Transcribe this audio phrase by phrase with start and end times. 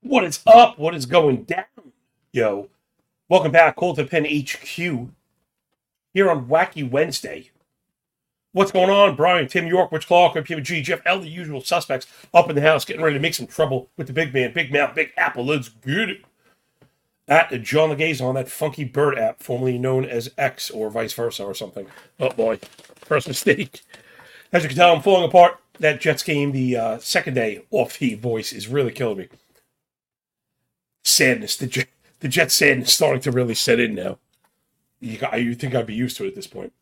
[0.00, 0.78] What is up?
[0.78, 1.64] What is going down?
[2.32, 2.70] Yo,
[3.28, 4.78] welcome back, Call to Pen HQ,
[6.14, 7.50] here on Wacky Wednesday.
[8.52, 9.16] What's going on?
[9.16, 12.86] Brian, Tim York, Rich Clark, PMG, Jeff L, the usual suspects up in the house,
[12.86, 15.44] getting ready to make some trouble with the big man, Big Mouth, Big Apple.
[15.44, 16.24] Let's get it.
[17.26, 21.44] At John Laghezza on that funky bird app, formerly known as X or vice versa
[21.44, 21.86] or something.
[22.20, 22.58] Oh boy,
[22.96, 23.80] first mistake.
[24.52, 25.58] As you can tell, I'm falling apart.
[25.80, 29.28] That Jets game, the uh, second day off the voice, is really killing me.
[31.02, 31.88] Sadness, the Jet,
[32.20, 34.18] the Jet sadness starting to really set in now.
[35.00, 36.72] You, you think I'd be used to it at this point.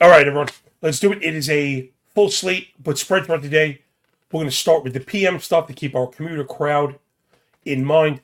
[0.00, 0.48] All right, everyone,
[0.82, 1.22] let's do it.
[1.22, 3.82] It is a full slate, but spread throughout the day.
[4.30, 6.98] We're going to start with the PM stuff to keep our commuter crowd
[7.64, 8.20] in mind.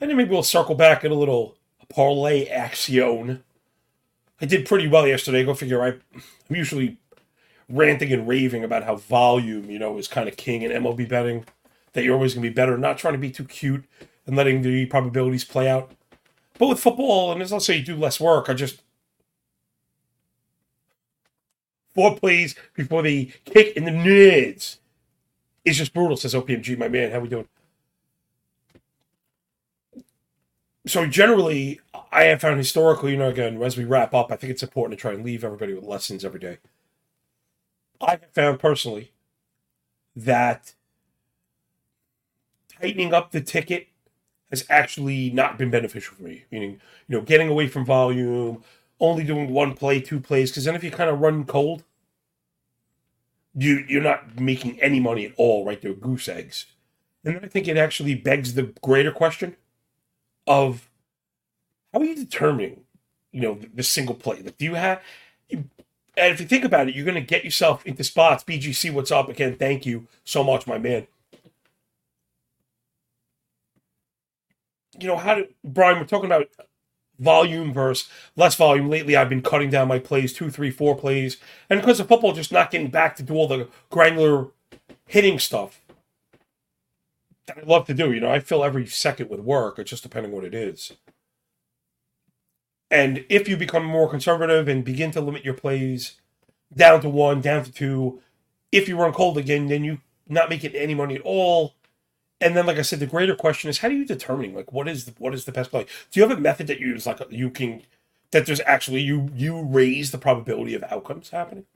[0.00, 1.56] And then maybe we'll circle back at a little
[1.88, 3.42] parlay action.
[4.40, 5.44] I did pretty well yesterday.
[5.44, 5.82] Go figure.
[5.82, 6.96] I, I'm usually
[7.68, 11.44] ranting and raving about how volume, you know, is kind of king in MLB betting.
[11.92, 13.84] That you're always going to be better, not trying to be too cute
[14.26, 15.90] and letting the probabilities play out.
[16.56, 18.48] But with football, and as I'll say, you do less work.
[18.48, 18.82] I just
[21.94, 24.76] four plays before the kick in the nids
[25.64, 26.16] is just brutal.
[26.16, 27.10] Says OPMG, my man.
[27.10, 27.48] How we doing?
[30.86, 34.50] So generally, I have found historically, you know, again, as we wrap up, I think
[34.50, 36.58] it's important to try and leave everybody with lessons every day.
[38.00, 39.12] I have found personally
[40.16, 40.74] that
[42.80, 43.88] tightening up the ticket
[44.48, 46.44] has actually not been beneficial for me.
[46.50, 48.64] Meaning, you know, getting away from volume,
[48.98, 51.84] only doing one play, two plays, because then if you kind of run cold,
[53.54, 55.80] you you're not making any money at all, right?
[55.80, 56.66] They're goose eggs.
[57.24, 59.56] And then I think it actually begs the greater question
[60.46, 60.88] of
[61.92, 62.82] how are you determining,
[63.32, 64.40] you know, the, single play?
[64.42, 65.02] Like, do you have,
[65.48, 65.64] you,
[66.16, 68.44] and if you think about it, you're going to get yourself into spots.
[68.44, 69.28] BGC, what's up?
[69.28, 71.06] Again, thank you so much, my man.
[74.98, 76.48] You know, how do, Brian, we're talking about
[77.18, 78.88] volume versus less volume.
[78.88, 81.36] Lately, I've been cutting down my plays, two, three, four plays.
[81.68, 84.48] And because of football, just not getting back to do all the granular
[85.06, 85.79] hitting stuff
[87.54, 88.12] that I love to do.
[88.12, 89.78] You know, I fill every second with work.
[89.78, 90.92] It's just depending what it is.
[92.90, 96.20] And if you become more conservative and begin to limit your plays
[96.74, 98.20] down to one, down to two,
[98.72, 101.74] if you run cold again, then you not making any money at all.
[102.40, 104.88] And then, like I said, the greater question is, how do you determine like what
[104.88, 105.86] is the, what is the best play?
[106.10, 107.82] Do you have a method that you use, like you can
[108.30, 111.66] that there's actually you you raise the probability of outcomes happening?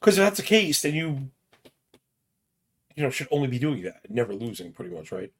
[0.00, 1.30] Because if that's the case, then you
[2.96, 5.32] you know should only be doing that, never losing, pretty much, right?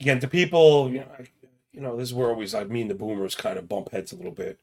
[0.00, 1.26] Again, to people, you know, I,
[1.72, 4.16] you know, this is where always I mean the boomers kind of bump heads a
[4.16, 4.58] little bit.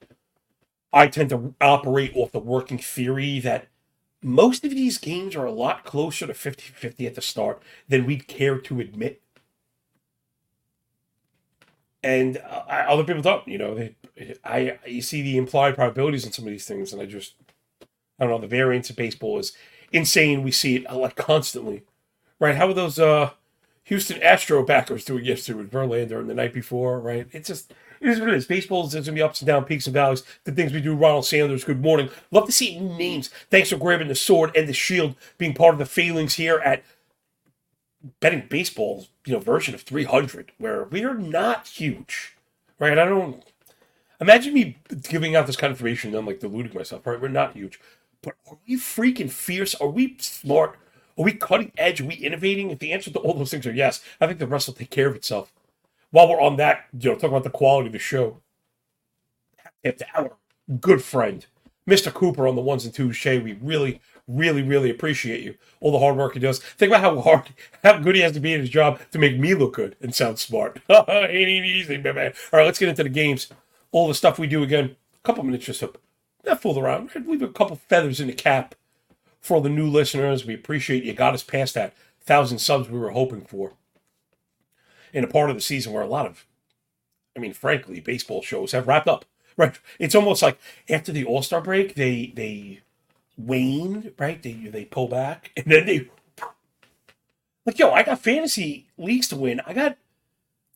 [0.92, 3.68] I tend to operate off the working theory that
[4.22, 8.06] most of these games are a lot closer to 50 50 at the start than
[8.06, 9.22] we'd care to admit.
[12.02, 13.96] And uh, other people don't, you know, they,
[14.44, 17.36] I, you see the implied probabilities in some of these things, and I just,
[18.20, 19.54] I don't know, the variance of baseball is
[19.92, 20.44] insane.
[20.44, 21.84] We see it uh, like constantly,
[22.40, 22.56] right?
[22.56, 23.32] How are those uh,
[23.84, 27.28] Houston Astro backers doing yesterday with Verlander and the night before, right?
[27.32, 28.46] It's just, it is what it is.
[28.46, 30.24] Baseball is going to be ups and downs, peaks and valleys.
[30.44, 30.96] The things we do.
[30.96, 32.10] Ronald Sanders, good morning.
[32.32, 33.30] Love to see new names.
[33.50, 36.84] Thanks for grabbing the sword and the shield, being part of the failings here at
[38.20, 42.38] betting baseball's you know version of 300, where we are not huge,
[42.80, 42.98] right?
[42.98, 43.44] I don't
[44.22, 44.78] imagine me
[45.10, 46.12] giving out this kind of information.
[46.12, 47.20] And I'm like deluding myself, right?
[47.20, 47.80] We're not huge,
[48.22, 49.76] but are we freaking fierce?
[49.76, 50.78] Are we smart?
[51.18, 52.02] Are we cutting edge?
[52.02, 52.72] Are we innovating?
[52.72, 54.90] If the answer to all those things are yes, I think the rest will take
[54.90, 55.52] care of itself
[56.12, 58.42] while we're on that, you know, talking about the quality of the show,
[59.84, 60.32] to our
[60.80, 61.46] good friend,
[61.88, 62.14] Mr.
[62.14, 65.56] Cooper on the ones and twos, Shay, we really, really, really appreciate you.
[65.80, 66.60] All the hard work he does.
[66.60, 67.50] Think about how hard,
[67.84, 70.14] how good he has to be at his job to make me look good and
[70.14, 70.82] sound smart.
[70.90, 72.34] ain't easy, man.
[72.52, 73.48] All right, let's get into the games.
[73.92, 74.96] All the stuff we do again.
[75.16, 75.94] A couple minutes just to
[76.46, 77.12] not fool around.
[77.26, 78.76] Leave a couple feathers in the cap
[79.42, 80.46] for all the new listeners.
[80.46, 81.14] We appreciate you.
[81.14, 83.74] Got us past that thousand subs we were hoping for
[85.14, 86.46] in a part of the season where a lot of,
[87.36, 89.26] I mean, frankly, baseball shows have wrapped up.
[89.60, 89.78] right?
[90.00, 90.58] It's almost like
[90.90, 92.80] after the All Star break, they they
[93.38, 94.42] wane, right?
[94.42, 96.10] They they pull back, and then they
[97.66, 99.62] like, yo, I got fantasy leagues to win.
[99.68, 99.98] I got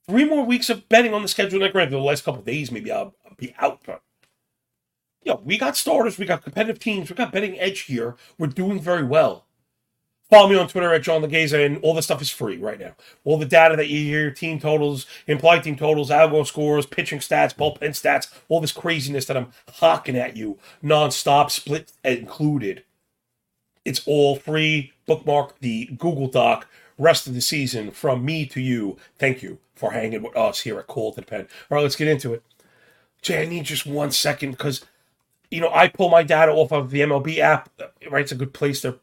[0.06, 1.62] three more weeks of betting on the schedule.
[1.62, 4.01] Like, granted, the last couple days, maybe I'll, I'll be out, but
[5.24, 8.16] yo, we got starters, we got competitive teams, we got betting edge here.
[8.38, 9.46] We're doing very well.
[10.30, 12.96] Follow me on Twitter at John Laghezza, and all the stuff is free right now.
[13.24, 17.56] All the data that you hear, team totals, implied team totals, algo scores, pitching stats,
[17.56, 22.84] bullpen stats, all this craziness that I'm hawking at you nonstop, split included.
[23.86, 24.94] It's all free.
[25.06, 26.68] Bookmark the Google Doc.
[26.98, 28.98] Rest of the season from me to you.
[29.18, 31.48] Thank you for hanging with us here at Call to the Pen.
[31.70, 32.44] All right, let's get into it.
[33.22, 34.86] Jay, I need just one second because,
[35.54, 37.70] you know, I pull my data off of the MLB app.
[38.10, 39.00] Right, it's a good place to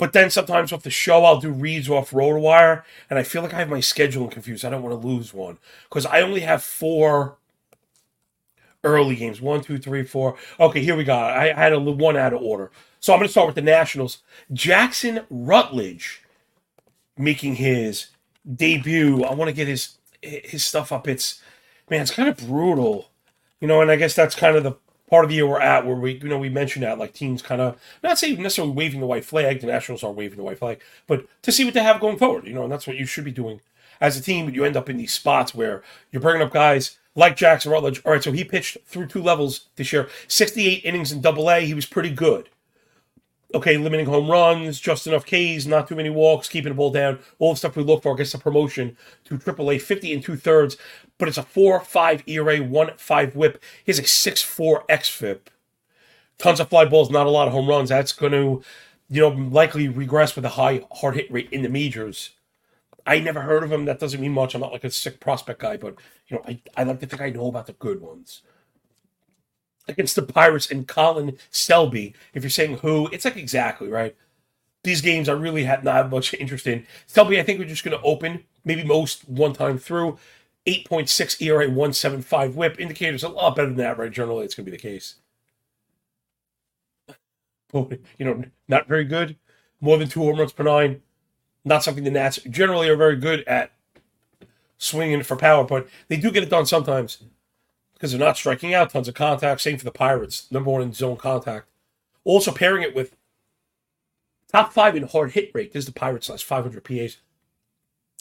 [0.00, 3.52] but then sometimes off the show, I'll do reads off RotoWire, and I feel like
[3.52, 4.64] I have my scheduling confused.
[4.64, 5.58] I don't want to lose one
[5.90, 7.36] because I only have four
[8.82, 9.42] early games.
[9.42, 10.38] One, two, three, four.
[10.58, 11.12] Okay, here we go.
[11.14, 12.70] I, I had a one out of order.
[12.98, 14.22] So I'm going to start with the Nationals.
[14.54, 16.22] Jackson Rutledge
[17.18, 18.06] making his
[18.56, 19.22] debut.
[19.22, 21.08] I want to get his his stuff up.
[21.08, 21.42] It's
[21.90, 23.09] man, it's kind of brutal,
[23.60, 23.80] you know.
[23.80, 24.74] And I guess that's kind of the
[25.08, 27.42] part of the year we're at where we, you know, we mentioned that like teams
[27.42, 29.60] kind of not saying necessarily waving the white flag.
[29.60, 32.46] The Nationals are waving the white flag, but to see what they have going forward,
[32.46, 33.60] you know, and that's what you should be doing
[34.00, 34.46] as a team.
[34.46, 38.00] But you end up in these spots where you're bringing up guys like Jackson Rutledge.
[38.04, 41.60] All right, so he pitched through two levels this year, 68 innings in Double A.
[41.60, 42.48] He was pretty good
[43.54, 47.18] okay, limiting home runs, just enough Ks, not too many walks, keeping the ball down,
[47.38, 50.76] all the stuff we look for gets a promotion to AAA 50 and two thirds,
[51.18, 53.62] but it's a 4 5 ERA, 1 5 whip.
[53.84, 55.40] He has a 6 4 XFIP.
[56.38, 57.90] Tons of fly balls, not a lot of home runs.
[57.90, 58.62] That's going to,
[59.08, 62.30] you know, likely regress with a high hard hit rate in the majors.
[63.06, 63.84] I never heard of him.
[63.84, 64.54] That doesn't mean much.
[64.54, 65.96] I'm not like a sick prospect guy, but,
[66.28, 68.42] you know, I, I like to think I know about the good ones
[69.90, 72.14] against the Pirates and Colin Selby.
[72.32, 74.16] If you're saying who, it's like exactly right.
[74.82, 76.86] These games I really had not much interest in.
[77.06, 80.18] Selby, I think we're just going to open maybe most one time through.
[80.66, 82.78] 8.6 ERA, 175 whip.
[82.78, 84.10] Indicators a lot better than that, right?
[84.10, 85.16] Generally, it's going to be the case.
[88.18, 89.36] You know, not very good.
[89.80, 91.02] More than two home runs per nine.
[91.64, 93.70] Not something the Nats generally are very good at
[94.76, 97.22] swinging for power, but they do get it done sometimes
[98.00, 98.88] because they're not striking out.
[98.88, 99.60] Tons of contact.
[99.60, 100.50] Same for the Pirates.
[100.50, 101.66] Number one in zone contact.
[102.24, 103.14] Also pairing it with
[104.50, 105.74] top five in hard hit rate.
[105.74, 107.18] This is the Pirates last 500 PAs.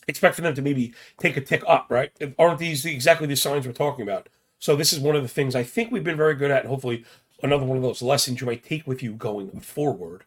[0.06, 2.12] Expect for them to maybe take a tick up, right?
[2.38, 4.28] Aren't these exactly the signs we're talking about?
[4.58, 6.70] So this is one of the things I think we've been very good at, and
[6.70, 7.06] hopefully
[7.42, 10.26] another one of those lessons you might take with you going forward.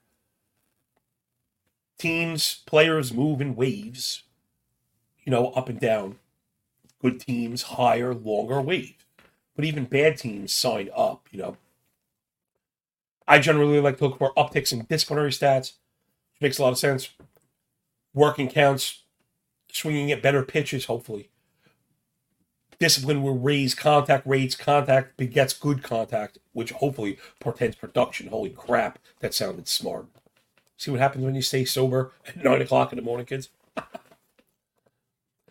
[1.99, 4.23] Teams, players move in waves,
[5.25, 6.17] you know, up and down.
[7.03, 9.02] Good teams, higher, longer waves
[9.55, 11.57] but even bad teams sign up, you know.
[13.27, 15.73] I generally like to look for upticks in disciplinary stats,
[16.33, 17.11] which makes a lot of sense.
[18.15, 19.03] Working counts,
[19.71, 21.31] swinging at better pitches, hopefully.
[22.79, 24.57] Discipline will raise contact rates.
[24.57, 28.27] Contact begets good contact, which hopefully portends production.
[28.27, 30.07] Holy crap, that sounded smart.
[30.77, 33.51] See what happens when you stay sober at 9 o'clock in the morning, kids?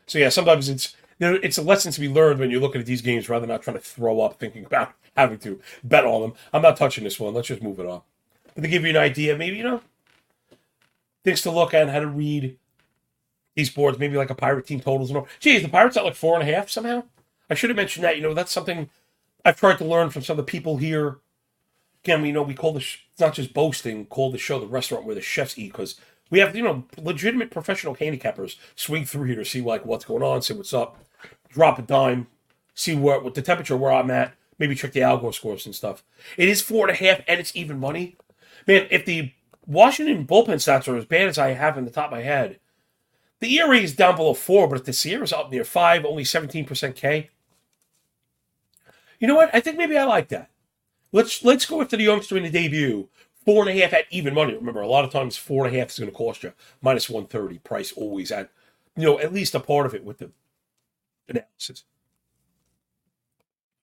[0.06, 2.88] so, yeah, sometimes it's know, it's a lesson to be learned when you're looking at
[2.88, 6.22] these games rather than not trying to throw up thinking about having to bet on
[6.22, 6.34] them.
[6.52, 7.34] I'm not touching this one.
[7.34, 8.01] Let's just move it on.
[8.56, 9.82] But to give you an idea, maybe, you know,
[11.24, 12.58] things to look at and how to read
[13.56, 15.28] these boards, maybe like a pirate team totals and all.
[15.40, 17.04] Geez, the Pirates at like four and a half somehow.
[17.50, 18.16] I should have mentioned that.
[18.16, 18.90] You know, that's something
[19.46, 21.20] I've tried to learn from some of the people here.
[22.04, 25.06] Again, we know we call this it's not just boasting, call the show the restaurant
[25.06, 26.00] where the chefs eat because
[26.32, 30.24] we have, you know, legitimate professional handicappers swing through here to see like what's going
[30.24, 30.98] on, see what's up
[31.51, 32.27] drop a dime,
[32.74, 36.03] see what what the temperature where I'm at, maybe check the algo scores and stuff.
[36.38, 38.15] It is four and a half, and it's even money.
[38.67, 39.34] Man, if the
[39.65, 42.60] Washington bullpen stats are as bad as I have in the top of my head,
[43.39, 46.96] the ERA is down below four, but if the SIERA's up near five, only 17%
[46.96, 47.29] K.
[49.20, 49.50] You know what?
[49.53, 50.50] I think maybe I like that.
[51.12, 53.10] Let's let's go after the youngster in the debut.
[53.46, 54.53] Four and a half at even money.
[54.53, 57.10] Remember, a lot of times four and a half is going to cost you minus
[57.10, 57.58] one thirty.
[57.60, 58.50] Price always at
[58.96, 60.31] you know at least a part of it with the
[61.32, 61.84] analysis.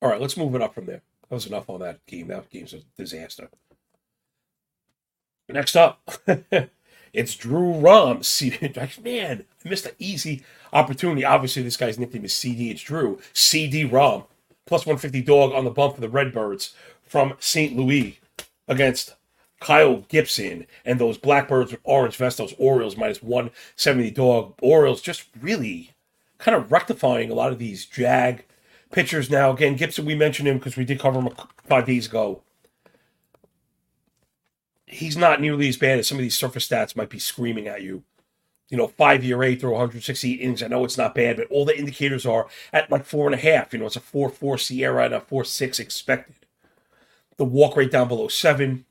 [0.00, 1.02] All right, let's move it up from there.
[1.28, 2.28] That was enough on that game.
[2.28, 3.48] That game's a disaster.
[5.48, 6.00] Next up,
[7.12, 8.22] it's Drew Rom.
[9.02, 11.24] Man, I missed an easy opportunity.
[11.24, 12.70] Obviously, this guy's nickname is CD.
[12.70, 13.18] It's Drew.
[13.32, 14.24] CD Rom.
[14.66, 17.74] Plus 150 dog on the bump for the Redbirds from St.
[17.74, 18.20] Louis
[18.68, 19.14] against
[19.60, 24.54] Kyle Gibson and those Blackbirds with orange vest, those Orioles minus 170 dog.
[24.60, 25.92] Orioles just really
[26.38, 28.44] kind of rectifying a lot of these Jag
[28.90, 29.52] pitchers now.
[29.52, 31.30] Again, Gibson, we mentioned him because we did cover him
[31.64, 32.42] five days ago.
[34.86, 37.82] He's not nearly as bad as some of these surface stats might be screaming at
[37.82, 38.04] you.
[38.70, 40.62] You know, five year eight through 160 innings.
[40.62, 43.38] I know it's not bad, but all the indicators are at like four and a
[43.38, 43.72] half.
[43.72, 46.34] You know, it's a 4 4 SIERA and a 4 6 expected.
[47.36, 48.84] The walk rate down below seven,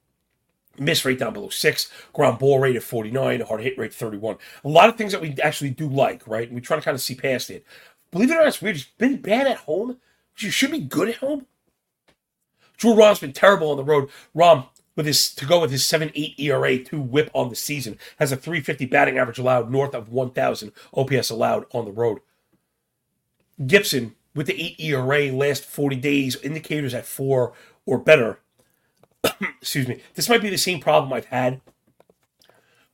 [0.80, 4.38] miss rate down below six, ground ball rate at 49, hard hit rate 31.
[4.64, 6.52] A lot of things that we actually do like, right?
[6.52, 7.66] We try to kind of see past it.
[8.12, 8.76] Believe it or not, it's weird.
[8.76, 9.98] He's been bad at home.
[10.38, 11.46] You should be good at home.
[12.78, 14.10] Drew Rom's been terrible on the road.
[14.34, 18.32] Rom, with his to go with his 7-8 ERA, two whip on the season, has
[18.32, 22.20] a 350 batting average allowed, north of 1,000 OPS allowed on the road.
[23.66, 27.54] Gibson, with the 8 ERA last 40 days, indicators at 4
[27.86, 28.40] or better.
[29.62, 30.02] Excuse me.
[30.16, 31.62] This might be the same problem I've had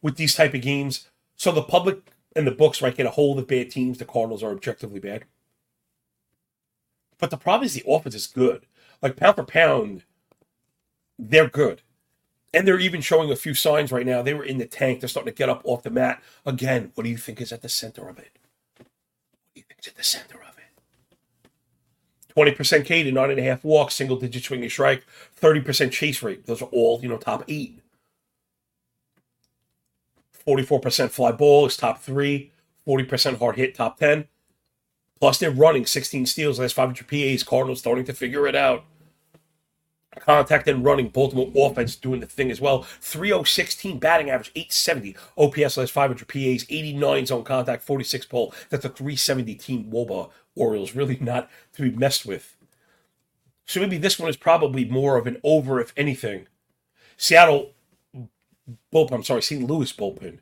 [0.02, 1.10] with these type of games.
[1.36, 3.98] So the public and the books might get a hold of bad teams.
[3.98, 5.26] The Cardinals are objectively bad.
[7.20, 8.66] But the problem is the offense is good.
[9.02, 10.04] Like pound for pound,
[11.18, 11.82] they're good.
[12.54, 14.22] And they're even showing a few signs right now.
[14.22, 15.00] They were in the tank.
[15.00, 16.22] They're starting to get up off the mat.
[16.46, 18.38] Again, what do you think is at the center of it?
[18.78, 18.88] What
[19.56, 20.53] do you think is at the center of it?
[22.36, 25.06] 20% K to nine and a half walks, single digit swinging strike,
[25.40, 26.46] 30% chase rate.
[26.46, 27.80] Those are all, you know, top eight.
[30.46, 32.52] 44% fly ball is top three,
[32.88, 34.28] 40% hard hit, top 10.
[35.20, 37.44] Plus, they're running 16 steals, last 500 PAs.
[37.44, 38.84] Cardinals starting to figure it out.
[40.20, 42.84] Contact and running, Baltimore offense doing the thing as well.
[43.02, 45.16] 3016 batting average, 870.
[45.38, 48.54] OPS last 500 PAs, 89 zone contact, 46 pull.
[48.70, 50.96] That's a 370 team Woba Orioles.
[50.96, 52.56] Really not to be messed with.
[53.66, 56.48] So maybe this one is probably more of an over, if anything.
[57.18, 57.72] Seattle
[58.94, 59.64] bullpen, I'm sorry, St.
[59.64, 60.40] Louis bullpen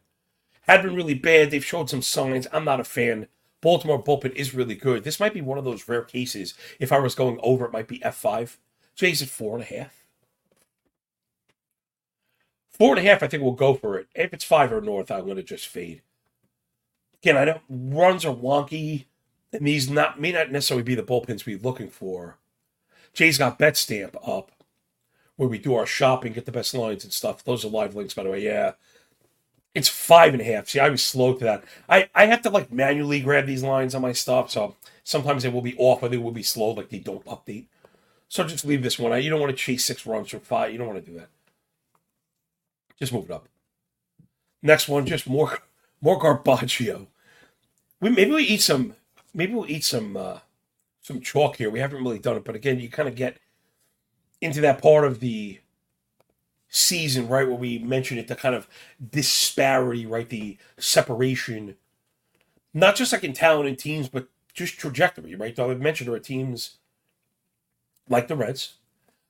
[0.63, 1.51] had been really bad.
[1.51, 2.48] They've showed some signs.
[2.51, 3.27] I'm not a fan.
[3.62, 5.03] Baltimore bullpen is really good.
[5.03, 6.53] This might be one of those rare cases.
[6.80, 8.58] If I was going over, it might be F5.
[8.96, 10.06] So he's at four and a half.
[12.72, 14.08] Four and a half, I think we'll go for it.
[14.15, 16.01] If it's five or north, I'm going to just fade.
[17.22, 19.06] Again, I know runs are wonky,
[19.53, 22.38] and these not may not necessarily be the bullpens we're looking for.
[23.13, 24.51] Jay's got Betstamp up,
[25.36, 27.43] where we do our shopping, get the best lines and stuff.
[27.43, 28.41] Those are live links, by the way.
[28.43, 28.74] Yeah,
[29.74, 30.70] it's five and a half.
[30.70, 31.63] See, I was slow to that.
[31.88, 35.50] I, I have to like manually grab these lines on my stuff, so sometimes they
[35.50, 37.65] will be off or they will be slow, like they don't update.
[38.27, 39.22] So just leave this one.
[39.22, 40.72] You don't want to chase six runs or five.
[40.72, 41.29] You don't want to do that.
[42.98, 43.48] Just move it up.
[44.62, 45.60] Next one, just more
[46.01, 47.08] more Garbaggio.
[48.00, 48.96] We maybe we eat some
[49.33, 50.39] maybe we'll eat some uh
[51.01, 51.69] some chalk here.
[51.69, 53.38] We haven't really done it, but again, you kind of get
[54.39, 55.59] into that part of the
[56.69, 58.67] season, right, where we mentioned it, the kind of
[59.11, 61.75] disparity, right, the separation,
[62.73, 65.55] not just like in talent and teams, but just trajectory, right?
[65.55, 66.77] So I've mentioned there are teams
[68.07, 68.75] like the Reds,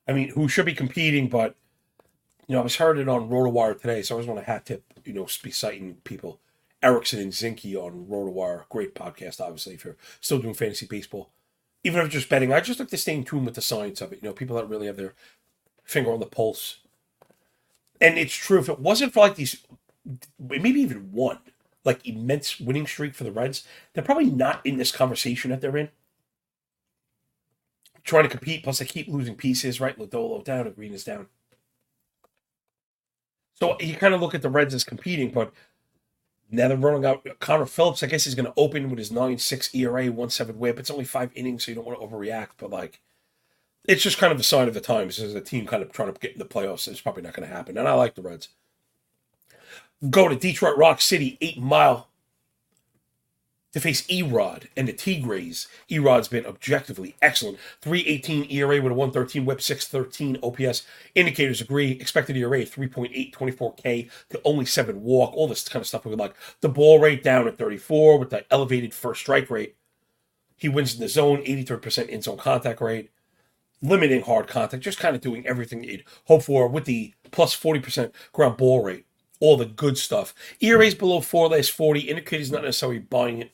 [0.06, 1.56] I mean, who should be competing, but
[2.46, 4.66] you know, I was heard it on RotoWire today, so I just want to hat
[4.66, 6.38] tip, you know, be citing people.
[6.82, 11.30] Erickson and Zinke on RotoWire, great podcast, obviously, if you're still doing fantasy baseball.
[11.84, 14.00] Even if you're just betting, I just like to stay in tune with the science
[14.00, 14.20] of it.
[14.22, 15.14] You know, people that really have their
[15.84, 16.78] finger on the pulse.
[18.00, 19.64] And it's true, if it wasn't for like these,
[20.38, 21.38] maybe even one,
[21.84, 25.76] like immense winning streak for the Reds, they're probably not in this conversation that they're
[25.76, 25.90] in
[28.04, 28.62] trying to compete.
[28.62, 29.80] Plus, they keep losing pieces.
[29.80, 31.26] Right, Lodolo down, Greene is down.
[33.54, 35.52] So you kind of look at the Reds as competing, but
[36.52, 37.26] now they're running out.
[37.40, 40.58] Connor Phillips, I guess he's going to open with his 9 6 ERA, 1 7
[40.58, 40.78] whip.
[40.78, 43.00] It's only five innings, so you don't want to overreact, but like,
[43.88, 45.18] it's just kind of a sign of the times.
[45.18, 47.48] As a team kind of trying to get in the playoffs, it's probably not going
[47.48, 47.78] to happen.
[47.78, 48.50] And I like the Reds.
[50.08, 52.08] Go to Detroit Rock City, eight mile
[53.72, 55.66] to face Erod and the Tigres.
[55.90, 57.58] Erod's been objectively excellent.
[57.80, 60.82] 318 ERA with a 113 whip, 613 OPS.
[61.14, 61.92] Indicators agree.
[61.92, 65.34] Expected ERA 3.8, 24K to only 7 walk.
[65.34, 66.34] All this kind of stuff we like.
[66.60, 69.76] The ball rate down at 34 with the elevated first strike rate.
[70.56, 73.10] He wins in the zone, 83% in zone contact rate.
[73.80, 78.12] Limiting hard contact, just kind of doing everything you'd hope for with the plus 40%
[78.32, 79.06] ground ball rate.
[79.40, 80.32] All the good stuff.
[80.60, 82.00] ERA's below 4 last 40.
[82.00, 83.50] Indicators not necessarily buying it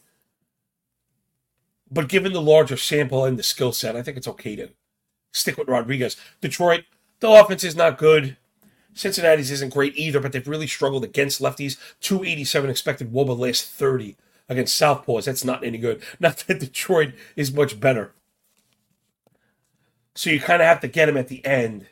[1.90, 4.70] but given the larger sample and the skill set, I think it's okay to
[5.32, 6.16] stick with Rodriguez.
[6.40, 6.84] Detroit,
[7.20, 8.36] the offense is not good.
[8.94, 11.76] Cincinnati's isn't great either, but they've really struggled against lefties.
[12.00, 14.16] 287 expected Woba last 30
[14.48, 15.24] against Southpaws.
[15.24, 16.02] That's not any good.
[16.20, 18.12] Not that Detroit is much better.
[20.14, 21.86] So you kind of have to get him at the end.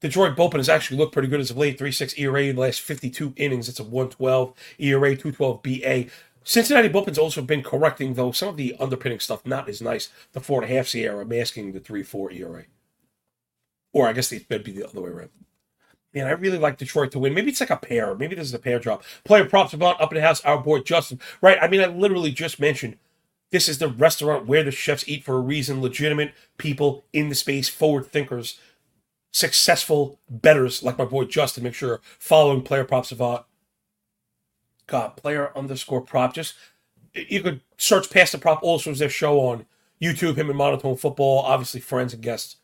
[0.00, 1.78] Detroit bullpen has actually looked pretty good as of late.
[1.78, 3.68] 3 6 ERA in the last 52 innings.
[3.68, 6.06] It's a 112 ERA, 212 BA
[6.44, 10.10] Cincinnati bullpen's also been correcting, though some of the underpinning stuff not as nice.
[10.32, 12.64] The four and a half SIERA masking the three four ERA,
[13.92, 15.30] or I guess it would be the other way around.
[16.14, 17.32] Man, I really like Detroit to win.
[17.32, 18.14] Maybe it's like a pair.
[18.14, 19.02] Maybe this is a pair drop.
[19.24, 20.42] Player props about up in the house.
[20.42, 21.20] Our boy Justin.
[21.40, 21.58] Right.
[21.60, 22.98] I mean, I literally just mentioned
[23.50, 25.80] this is the restaurant where the chefs eat for a reason.
[25.80, 28.58] Legitimate people in the space, forward thinkers,
[29.32, 31.64] successful betters like my boy Justin.
[31.64, 33.46] Make sure following player props about.
[34.92, 36.34] God, player underscore prop.
[36.34, 36.54] Just
[37.14, 38.62] you could search past the prop.
[38.62, 39.64] Also, is their show on
[40.02, 40.36] YouTube.
[40.36, 41.38] Him and Monotone Football.
[41.38, 42.56] Obviously, friends and guests.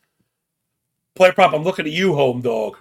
[1.15, 1.55] Player prop.
[1.55, 2.77] I'm looking at you, home dog.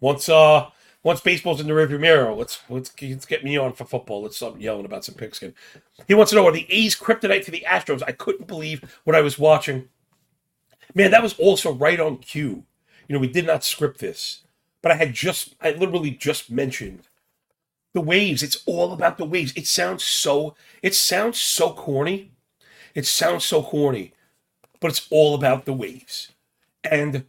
[0.00, 0.68] Once uh
[1.02, 4.20] once baseball's in the rearview mirror, let's let's let's get me on for football.
[4.22, 5.54] Let's stop yelling about some pigskin.
[6.06, 8.02] He wants to know are the A's kryptonite to the Astros?
[8.06, 9.88] I couldn't believe what I was watching.
[10.94, 12.64] Man, that was also right on cue.
[13.08, 14.42] You know, we did not script this,
[14.82, 17.08] but I had just I literally just mentioned
[17.92, 18.42] the waves.
[18.42, 19.52] It's all about the waves.
[19.56, 22.32] It sounds so it sounds so corny.
[22.94, 24.12] It sounds so corny,
[24.80, 26.32] but it's all about the waves.
[26.82, 27.26] And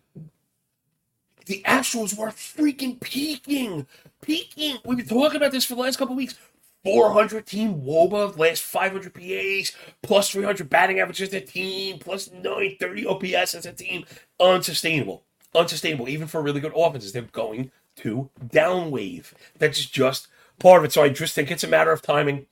[1.45, 3.87] the Astros were freaking peaking,
[4.21, 4.77] peaking.
[4.85, 6.35] We've been talking about this for the last couple weeks.
[6.83, 13.05] 400 team WOBA, last 500 PAs, plus 300 batting averages as a team, plus 930
[13.05, 14.03] OPS as a team.
[14.39, 15.23] Unsustainable.
[15.53, 17.11] Unsustainable, even for really good offenses.
[17.11, 19.33] They're going to downwave.
[19.59, 20.27] That's just
[20.61, 20.93] part of it.
[20.93, 22.45] So I just think it's a matter of timing.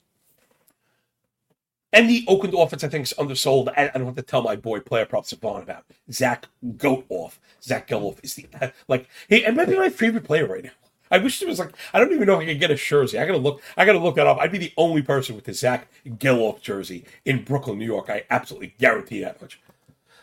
[1.92, 3.72] And the Oakland offense, I think, is undersold.
[3.76, 7.40] I, don't have to tell my boy player prop Savon about Zach Goat off.
[7.62, 8.46] Zach Gelof is the
[8.88, 10.70] like he it might be my favorite player right now.
[11.10, 13.18] I wish there was like I don't even know if I could get a jersey.
[13.18, 13.60] I gotta look.
[13.76, 14.38] I gotta look that up.
[14.38, 18.08] I'd be the only person with the Zach Gelof jersey in Brooklyn, New York.
[18.08, 19.60] I absolutely guarantee that much.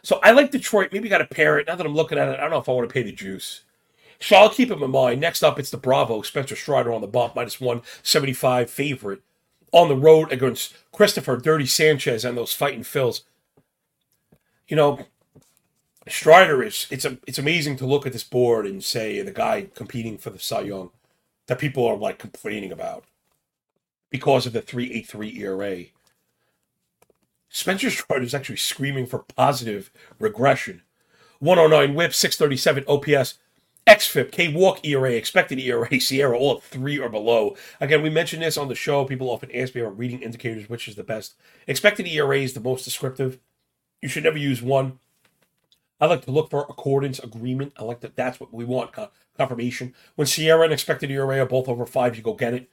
[0.04, 0.94] So I like Detroit.
[0.94, 1.68] Maybe got to pair it.
[1.68, 3.12] Now that I'm looking at it, I don't know if I want to pay the
[3.12, 3.64] juice.
[4.20, 5.22] So I'll keep him in mind.
[5.22, 9.22] Next up, it's the Bravo Spencer Strider on the bump, minus one seventy five favorite
[9.72, 13.22] on the road against Cristopher Dirty Sanchez and those fighting Phils.
[14.68, 15.06] You know,
[16.08, 19.68] Strider is it's a it's amazing to look at this board and say the guy
[19.76, 20.92] competing for the Cy Young
[21.48, 23.06] that people are like complaining about
[24.10, 25.84] because of the 383 ERA.
[27.50, 30.82] Spencer Strider is actually screaming for positive regression.
[31.40, 33.36] 109 whip, 637 OPS,
[33.88, 37.56] XFIP, K Walk ERA, expected ERA, SIERA, all at three or below.
[37.80, 39.06] Again, we mentioned this on the show.
[39.06, 41.36] People often ask me about reading indicators, which is the best.
[41.68, 43.40] Expected ERA is the most descriptive.
[44.02, 45.00] You should never use one.
[46.02, 47.74] I like to look for accordance, agreement.
[47.78, 48.16] I like that.
[48.18, 48.92] That's what we want.
[49.38, 49.96] Confirmation.
[50.16, 52.70] When SIERA and expected ERA are both over five, you go get it.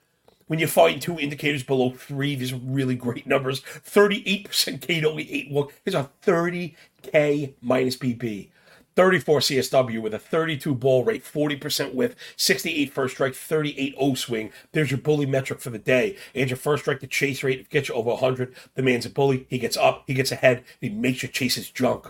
[0.47, 3.63] When you find two indicators below three, these are really great numbers.
[3.63, 5.73] 38% K to only 8 walk.
[5.85, 8.51] Here's a 30K minus BB.
[8.97, 14.51] 34 CSW with a 32 ball rate, 40% width, 68 first strike, 38 O swing.
[14.73, 16.17] There's your bully metric for the day.
[16.35, 18.55] And your first strike to chase rate gets you over 100.
[18.75, 19.47] The man's a bully.
[19.49, 22.07] He gets up, he gets ahead, he makes you chase his junk.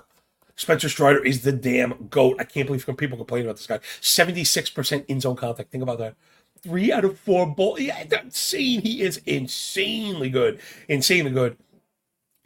[0.56, 2.36] Spencer Strider is the damn goat.
[2.38, 3.78] I can't believe people complain about this guy.
[4.00, 5.72] 76% in zone contact.
[5.72, 6.14] Think about that.
[6.62, 7.78] Three out of four ball.
[7.78, 8.80] Yeah, insane.
[8.80, 10.60] He is insanely good.
[10.88, 11.56] Insanely good.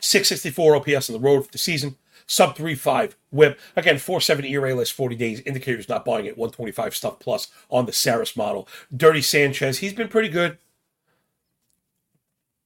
[0.00, 1.96] 664 OPS on the road for the season
[2.28, 3.58] sub 3.5 whip.
[3.74, 5.40] Again, 4.7 ERA last 40 days.
[5.40, 6.38] Indicators not buying it.
[6.38, 8.68] 125 stuff plus on the Sarris model.
[8.94, 10.58] Dirty Sanchez, he's been pretty good.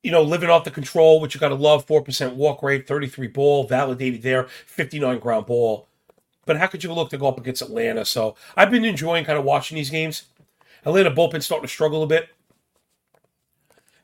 [0.02, 1.86] You know, living off the control, which you got to love.
[1.86, 5.86] 4% walk rate, 33 ball, validated there, 59 ground ball.
[6.44, 8.04] But how could you look to go up against Atlanta?
[8.04, 10.24] So I've been enjoying kind of watching these games.
[10.84, 12.28] Atlanta bullpen starting to struggle a bit.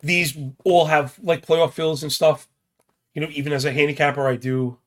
[0.01, 2.47] These all have like playoff fills and stuff.
[3.13, 4.79] You know, even as a handicapper, I do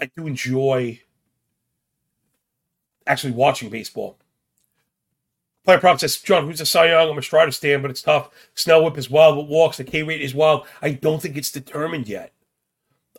[0.00, 1.00] I do enjoy
[3.06, 4.18] actually watching baseball.
[5.64, 7.10] Player prop says, John, who's a Cy Young?
[7.10, 8.30] I'm a Strider stand, but it's tough.
[8.54, 9.76] Snell whip is wild, but walks.
[9.76, 10.64] The K rate is wild.
[10.80, 12.32] I don't think it's determined yet,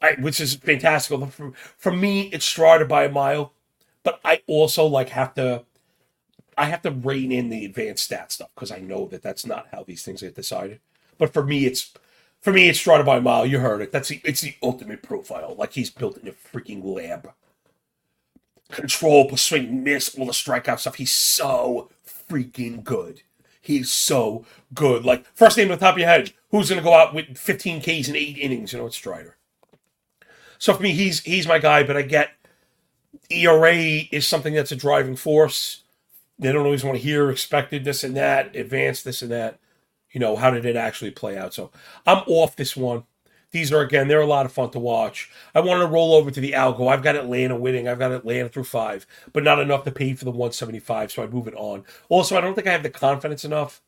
[0.02, 1.30] I, which is fantastic.
[1.30, 3.52] For, for me, it's Strider by a mile,
[4.04, 5.66] but I also like have to.
[6.58, 9.68] I have to rein in the advanced stat stuff because I know that that's not
[9.72, 10.80] how these things get decided.
[11.20, 11.94] But for me, it's
[12.42, 13.46] for me, it's Strider by mile.
[13.46, 13.92] You heard it.
[13.92, 15.56] That's the it's the ultimate profile.
[15.58, 17.32] Like he's built in a freaking lab.
[18.70, 20.96] Control, swing, miss, all the strikeout stuff.
[20.96, 23.22] He's so freaking good.
[23.62, 25.06] He's so good.
[25.06, 27.82] Like first name on the top of your head, who's gonna go out with 15
[27.82, 28.74] Ks in eight innings?
[28.74, 29.38] You know, it's Strider.
[30.58, 31.84] So for me, he's he's my guy.
[31.84, 32.32] But I get
[33.30, 35.84] ERA is something that's a driving force.
[36.40, 39.60] They don't always want to hear expected this and that, advanced this and that
[40.18, 41.54] you know, how did it actually play out?
[41.54, 41.70] So
[42.08, 43.04] I'm off this one.
[43.52, 45.30] These are again, they're a lot of fun to watch.
[45.54, 46.92] I wanted to roll over to the algo.
[46.92, 47.88] I've got Atlanta winning.
[47.88, 51.28] I've got Atlanta through five, but not enough to pay for the 175, so I
[51.28, 51.84] move it on.
[52.10, 53.80] Also, I don't think I have the confidence enough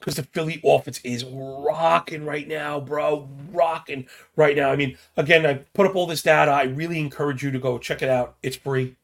[0.00, 3.28] because the Philly offense is rocking right now, bro.
[3.52, 4.72] Rocking right now.
[4.72, 6.50] I mean, again, I put up all this data.
[6.50, 8.34] I really encourage you to go check it out.
[8.42, 8.96] It's free.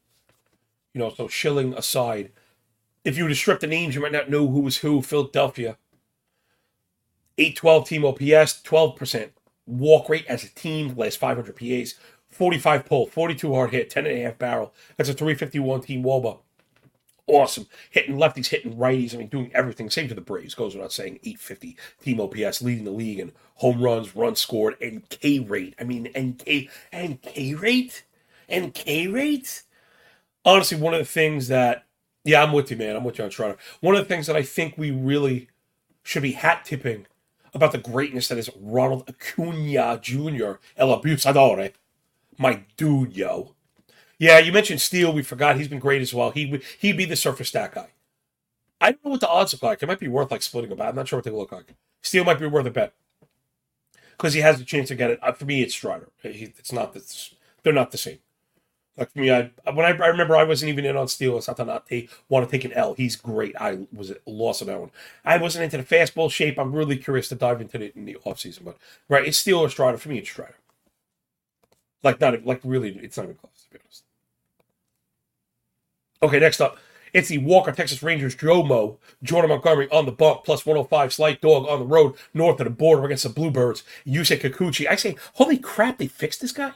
[0.93, 2.33] You know, so shilling aside,
[3.09, 5.01] if you were to strip the names, you might not know who was who.
[5.01, 5.77] Philadelphia,
[7.37, 9.29] 812 team OPS, 12%
[9.65, 11.95] walk rate as a team, last 500 PAs,
[12.29, 14.73] 45 pull, 42 hard hit, 10 and a half barrel.
[14.97, 16.39] That's a 351 team Woba
[17.29, 17.67] awesome.
[17.89, 19.13] Hitting lefties, hitting righties.
[19.13, 19.89] I mean, doing everything.
[19.89, 20.55] Same to the Braves.
[20.55, 21.19] Goes without saying.
[21.23, 25.75] 850 team OPS, leading the league in home runs, runs scored, and K rate.
[25.79, 28.03] I mean, and K and K rate
[28.47, 29.63] and K rate.
[30.43, 31.85] Honestly, one of the things that
[32.23, 32.95] yeah, I'm with you, man.
[32.95, 33.57] I'm with you on Toronto.
[33.81, 35.49] One of the things that I think we really
[36.03, 37.05] should be hat tipping
[37.53, 40.53] about the greatness that is Ronald Acuna Jr.
[40.77, 41.73] El Abusador.
[42.37, 43.55] My dude, yo.
[44.17, 45.13] Yeah, you mentioned Steele.
[45.13, 46.31] We forgot he's been great as well.
[46.31, 47.89] He he'd be the surface stat guy.
[48.81, 49.81] I don't know what the odds look like.
[49.81, 50.87] It might be worth like splitting a bet.
[50.87, 51.75] I'm not sure what they look like.
[52.01, 52.93] Steele might be worth a bet
[54.11, 55.19] because he has a chance to get it.
[55.21, 56.09] Uh, for me, it's Strider.
[56.23, 56.95] It's not.
[57.63, 58.19] They're not the same.
[58.99, 61.37] Like for me, I when I, I remember I wasn't even in on Steele.
[61.37, 62.95] It's not that not they want to take an L.
[62.95, 63.55] He's great.
[63.59, 64.91] I was lost on that one.
[65.23, 66.59] I wasn't into the fastball shape.
[66.59, 68.65] I'm really curious to dive into it in the offseason.
[68.65, 69.97] But right, it's Steele or Strider.
[69.97, 70.57] For me, it's Strider.
[72.03, 74.03] Like not like really, it's not even close to be honest.
[76.21, 76.77] Okay, next up.
[77.13, 81.67] It's the Walker Texas Rangers Jomo, Jordan Montgomery on the bump, plus 105 slight dog
[81.67, 83.83] on the road north of the border against the Bluebirds.
[84.03, 84.87] You say Kikuchi.
[84.87, 86.73] I say, holy crap, they fixed this guy?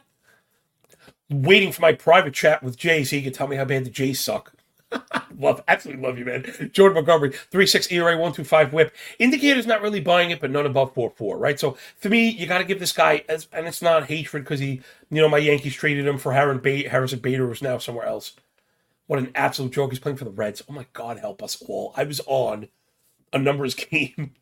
[1.30, 3.90] Waiting for my private chat with Jay so he can tell me how bad the
[3.90, 4.54] Jays suck.
[5.40, 6.70] love, absolutely love you, man.
[6.72, 8.96] Jordan Montgomery, 3 6 ERA, 125 whip.
[9.20, 11.60] Indicator's not really buying it, but none above 4 4, right?
[11.60, 14.60] So for me, you got to give this guy, as, and it's not hatred because
[14.60, 18.06] he, you know, my Yankees traded him for Harrison Bader, Harrison Bader, who's now somewhere
[18.06, 18.34] else.
[19.08, 19.92] What an absolute joke.
[19.92, 20.64] He's playing for the Reds.
[20.70, 21.94] Oh my God, help us all.
[21.98, 22.70] I was on
[23.32, 24.34] a numbers game.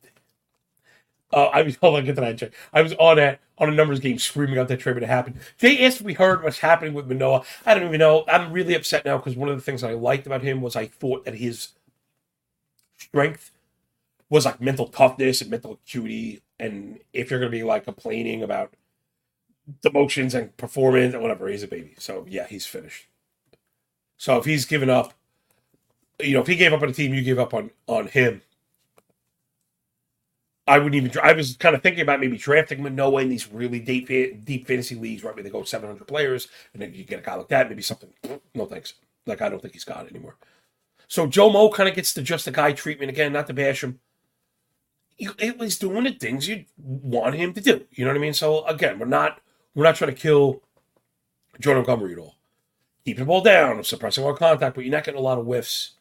[1.33, 2.51] Uh, I was hold on, get that check.
[2.73, 5.37] I was on a on a numbers game screaming out that trade when it happened.
[5.59, 7.43] They asked if we heard what's happening with Manoah.
[7.65, 8.25] I don't even know.
[8.27, 10.87] I'm really upset now because one of the things I liked about him was I
[10.87, 11.69] thought that his
[12.97, 13.51] strength
[14.29, 16.41] was like mental toughness and mental acuity.
[16.59, 18.73] And if you're gonna be like complaining about
[19.81, 21.93] the motions and performance and whatever, he's a baby.
[21.99, 23.07] So yeah, he's finished.
[24.17, 25.13] So if he's given up,
[26.19, 28.41] you know, if he gave up on a team, you gave up on on him.
[30.71, 31.11] I wouldn't even.
[31.21, 34.95] I was kind of thinking about maybe drafting Manoah in these really deep deep fantasy
[34.95, 35.35] leagues, right?
[35.35, 37.69] Where they go 700 players, and then you get a guy like that.
[37.69, 38.13] Maybe something.
[38.55, 38.95] No thanks.
[39.25, 40.35] Like I don't think he's got it anymore.
[41.07, 43.33] So Joe Mo kind of gets the just a guy treatment again.
[43.33, 43.99] Not to bash him.
[45.15, 47.85] He's doing the things you want him to do.
[47.91, 48.33] You know what I mean?
[48.33, 49.39] So again, we're not
[49.75, 50.61] we're not trying to kill
[51.59, 52.35] Jordan Montgomery at all
[53.05, 55.91] keeping the ball down, suppressing all contact, but you're not getting a lot of whiffs.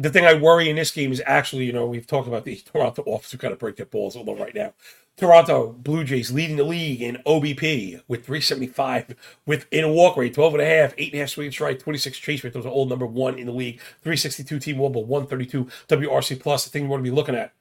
[0.00, 2.54] The thing I worry in this game is actually, you know, we've talked about the
[2.72, 4.72] Toronto offense who kind of break their balls a little right now.
[5.16, 10.34] Toronto Blue Jays leading the league in OBP with 375 with in a walk rate,
[10.34, 12.52] 12 and a half, 8 and swing strike, 26 chase rate.
[12.52, 13.80] Those are all number one in the league.
[14.02, 16.62] 362 team Woba, 132 WRC plus.
[16.62, 17.52] The thing you want to be looking at.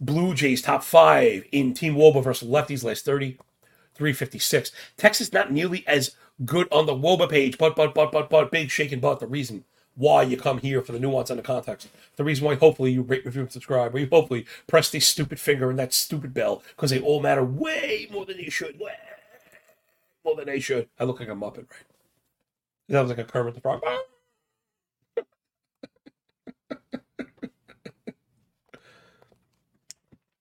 [0.00, 3.32] Blue Jays top five in team Woba versus lefties last 30,
[3.94, 4.72] 356.
[4.96, 8.70] Texas not nearly as good on the WOBA page, but, but, but, but, but, big
[8.70, 9.20] shaking butt.
[9.20, 9.64] The reason
[9.98, 11.88] why you come here for the nuance and the context.
[12.16, 13.92] The reason why hopefully you rate, review, and subscribe.
[13.94, 17.44] Or you hopefully press the stupid finger and that stupid bell because they all matter
[17.44, 18.78] way more than you should.
[18.78, 18.94] Way
[20.24, 20.88] more than they should.
[21.00, 21.84] I look like a Muppet, right?
[22.88, 23.82] That was like a Kermit the Frog.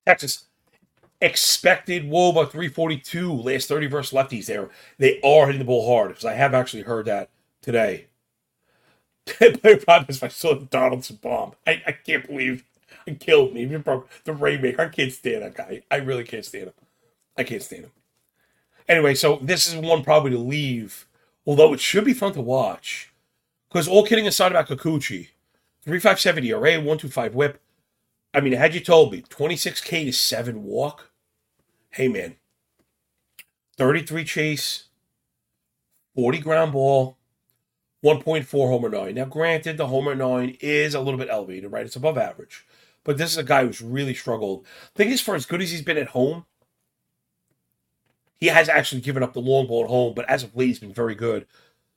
[0.05, 0.45] Texas
[1.19, 4.69] expected Woba 342 last 30 versus lefties there.
[4.99, 8.05] They are hitting the ball hard because I have actually heard that today.
[9.61, 11.53] Player is my son Donaldson bomb.
[11.65, 12.63] I, I can't believe
[13.05, 13.65] it killed me.
[13.65, 14.81] The Rainmaker.
[14.81, 15.83] I can't stand that guy.
[15.91, 16.73] I really can't stand him.
[17.37, 17.91] I can't stand him.
[18.87, 21.07] Anyway, so this is one probably to leave,
[21.45, 23.13] although it should be fun to watch.
[23.69, 25.29] Because all kidding aside about Kikuchi,
[25.83, 27.61] 357 ERA, 125 whip,
[28.33, 31.11] I mean, had you told me 26K to 7 walk,
[31.89, 32.35] hey man,
[33.77, 34.85] 33 chase,
[36.15, 37.16] 40 ground ball,
[38.07, 39.15] 1.4 homer 9.
[39.15, 41.85] Now, granted, the homer 9 is a little bit elevated, right?
[41.85, 42.65] It's above average.
[43.03, 44.65] But this is a guy who's really struggled.
[44.65, 46.45] I think as for as good as he's been at home,
[48.39, 50.79] he has actually given up the long ball at home, but as of late, he's
[50.79, 51.45] been very good.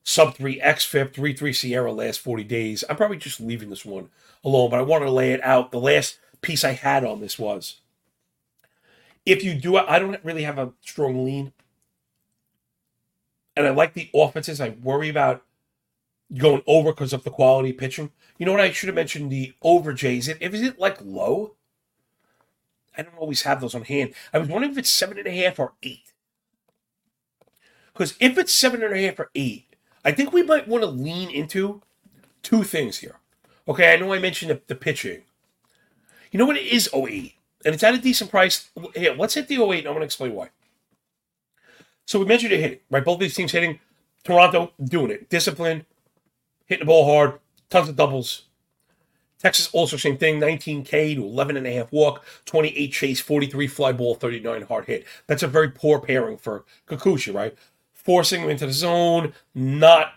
[0.03, 2.83] Sub 3 XFIP, 3 3 SIERA last 40 days.
[2.89, 4.09] I'm probably just leaving this one
[4.43, 5.71] alone, but I want to lay it out.
[5.71, 7.77] The last piece I had on this was
[9.25, 11.53] if you do I don't really have a strong lean.
[13.55, 14.59] And I like the offenses.
[14.59, 15.43] I worry about
[16.37, 18.11] going over because of the quality pitching.
[18.37, 18.61] You know what?
[18.61, 20.17] I should have mentioned the over J.
[20.17, 21.55] Is it, is it like low?
[22.97, 24.13] I don't always have those on hand.
[24.33, 26.13] I was wondering if it's seven and a half or eight.
[27.93, 30.89] Because if it's seven and a half or eight, I think we might want to
[30.89, 31.81] lean into
[32.41, 33.17] two things here.
[33.67, 35.21] Okay, I know I mentioned the, the pitching.
[36.31, 36.57] You know what?
[36.57, 38.69] It is 08, and it's at a decent price.
[38.95, 40.49] Here, let's hit the 08, and I'm going to explain why.
[42.05, 43.05] So we mentioned it hitting, right?
[43.05, 43.79] Both these teams hitting.
[44.23, 45.29] Toronto doing it.
[45.29, 45.85] Discipline,
[46.71, 47.37] hitting the ball hard,
[47.69, 48.43] tons of doubles.
[49.37, 53.91] Texas also same thing, 19K to 11 and a half walk, 28 chase, 43 fly
[53.91, 55.05] ball, 39 hard hit.
[55.27, 57.55] That's a very poor pairing for Kikuchi, right?
[57.93, 60.13] Forcing him into the zone, not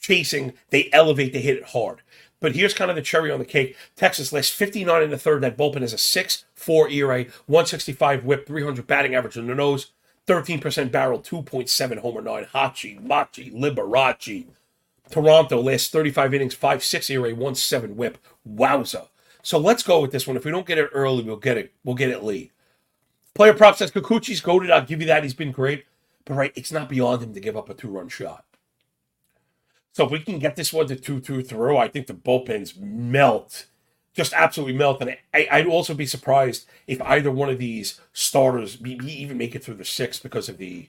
[0.00, 2.00] chasing, they elevate, they hit it hard.
[2.40, 3.76] But here's kind of the cherry on the cake.
[3.96, 5.42] Texas last 59 in the third.
[5.42, 9.90] That bullpen is a 6 4 ERA, 165 whip, 300 batting average on the nose,
[10.26, 12.46] 13% barrel, 2.7 homer 9.
[12.54, 14.46] Hachi, Machi, Liberace.
[15.10, 18.18] Toronto last 35 innings, 5 6 ERA, 1 7 whip.
[18.48, 19.08] Wowza.
[19.42, 20.36] So let's go with this one.
[20.36, 21.72] If we don't get it early, we'll get it.
[21.84, 22.52] We'll get it late.
[23.34, 24.70] Player prop says Kikuchi's goaded.
[24.70, 25.22] I'll give you that.
[25.22, 25.84] He's been great.
[26.24, 28.44] But right, it's not beyond him to give up a two run shot.
[29.92, 32.78] So if we can get this one to 2 2 through, I think the bullpens
[32.78, 33.66] melt.
[34.12, 35.00] Just absolutely melt.
[35.00, 39.64] And I, would also be surprised if either one of these starters even make it
[39.64, 40.88] through the six because of the,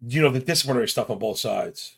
[0.00, 1.96] you know, the disciplinary stuff on both sides.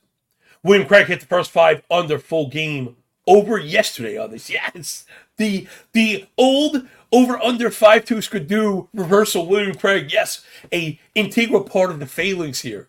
[0.63, 2.97] William Craig hit the first five under full game
[3.27, 4.51] over yesterday on this.
[4.75, 9.47] Yes, the the old over under five two do reversal.
[9.47, 12.89] William Craig, yes, a integral part of the failings here.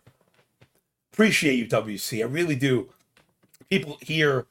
[1.12, 2.20] Appreciate you, WC.
[2.20, 2.90] I really do.
[3.70, 4.46] People here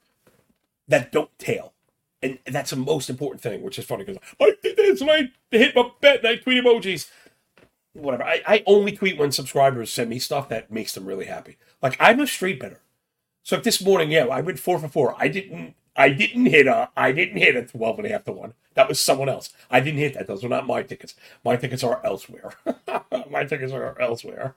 [0.88, 1.74] that don't tail.
[2.22, 5.30] And that's the most important thing, which is funny because I did this and I
[5.52, 7.10] hit my bet and I tweet emojis.
[7.92, 8.24] Whatever.
[8.24, 11.58] I, I only tweet when subscribers send me stuff that makes them really happy.
[11.82, 12.80] Like I'm a straight better.
[13.44, 15.16] So this morning, yeah, I went four for four.
[15.18, 18.32] I didn't I didn't hit a I didn't hit a 12 and a half to
[18.32, 18.54] one.
[18.74, 19.54] That was someone else.
[19.70, 20.28] I didn't hit that.
[20.28, 21.14] Those were not my tickets.
[21.44, 22.54] My tickets are elsewhere.
[23.30, 24.56] my tickets are elsewhere.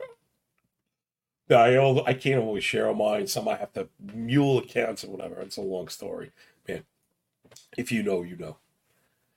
[1.51, 3.27] I I can't always share mine.
[3.27, 5.41] Some I have to mule accounts and whatever.
[5.41, 6.31] It's a long story,
[6.67, 6.85] man.
[7.77, 8.57] If you know, you know.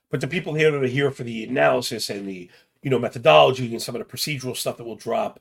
[0.09, 2.49] But the people here that are here for the analysis and the
[2.81, 5.39] you know methodology and some of the procedural stuff that will drop,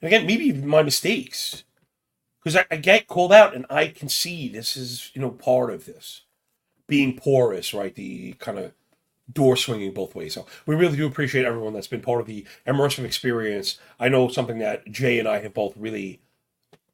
[0.00, 1.64] and again, maybe even my mistakes,
[2.42, 5.70] because I, I get called out and I can see this is you know part
[5.70, 6.22] of this
[6.86, 7.94] being porous, right?
[7.94, 8.72] The kind of
[9.32, 10.34] door swinging both ways.
[10.34, 13.78] So we really do appreciate everyone that's been part of the immersive experience.
[13.98, 16.20] I know something that Jay and I have both really,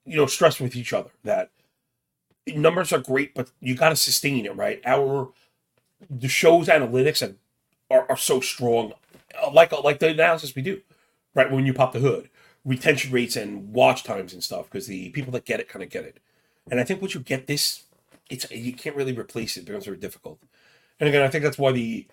[0.05, 1.51] you know, stressed with each other that
[2.47, 4.81] numbers are great, but you got to sustain it, right?
[4.85, 5.31] Our
[6.11, 7.35] the show's analytics
[7.91, 8.93] are, are so strong,
[9.53, 10.83] like like the analysis we do,
[11.35, 11.51] right?
[11.51, 12.29] When you pop the hood,
[12.67, 15.89] retention rates and watch times and stuff, because the people that get it kind of
[15.89, 16.19] get it.
[16.71, 17.85] And I think once you get this,
[18.29, 19.61] it's you can't really replace it.
[19.61, 20.41] It becomes very difficult.
[20.99, 22.07] And again, I think that's why the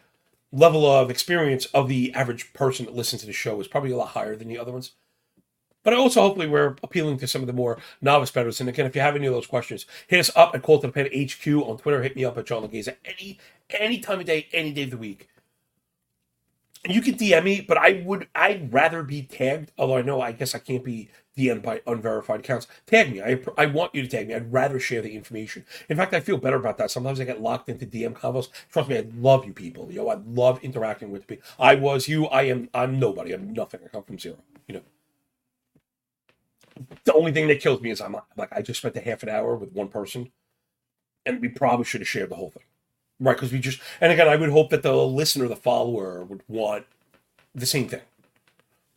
[0.52, 3.98] level of experience of the average person that listens to the show is probably a
[3.98, 4.92] lot higher than the other ones.
[5.82, 8.62] But I also, hopefully, we're appealing to some of the more novice bettors.
[8.62, 10.88] And again, if you have any of those questions, hit us up at Call to
[10.88, 12.02] the Pen HQ on Twitter.
[12.02, 13.38] Hit me up at John Laghezza any
[13.70, 15.28] any time of day, any day of the week.
[16.88, 19.72] You can DM me, but I would I'd rather be tagged.
[19.78, 22.68] Although I know I guess I can't be DM by unverified accounts.
[22.86, 23.22] Tag me.
[23.22, 24.36] I, I want you to tag me.
[24.36, 25.66] I'd rather share the information.
[25.90, 26.92] In fact, I feel better about that.
[26.92, 28.50] Sometimes I get locked into DM convos.
[28.70, 29.92] Trust me, I love you people.
[29.92, 31.46] Yo, I love interacting with people.
[31.58, 32.26] I was you.
[32.28, 32.70] I am.
[32.74, 33.32] I'm nobody.
[33.34, 33.80] I'm nothing.
[33.86, 34.38] I come from zero.
[34.68, 34.82] You know.
[37.06, 39.30] The only thing that kills me is I'm like I just spent a half an
[39.30, 40.32] hour with one person,
[41.26, 42.64] and we probably should have shared the whole thing,
[43.24, 43.36] right?
[43.36, 46.86] Because we just and again, I would hope that the listener, the follower, would want
[47.56, 48.02] the same thing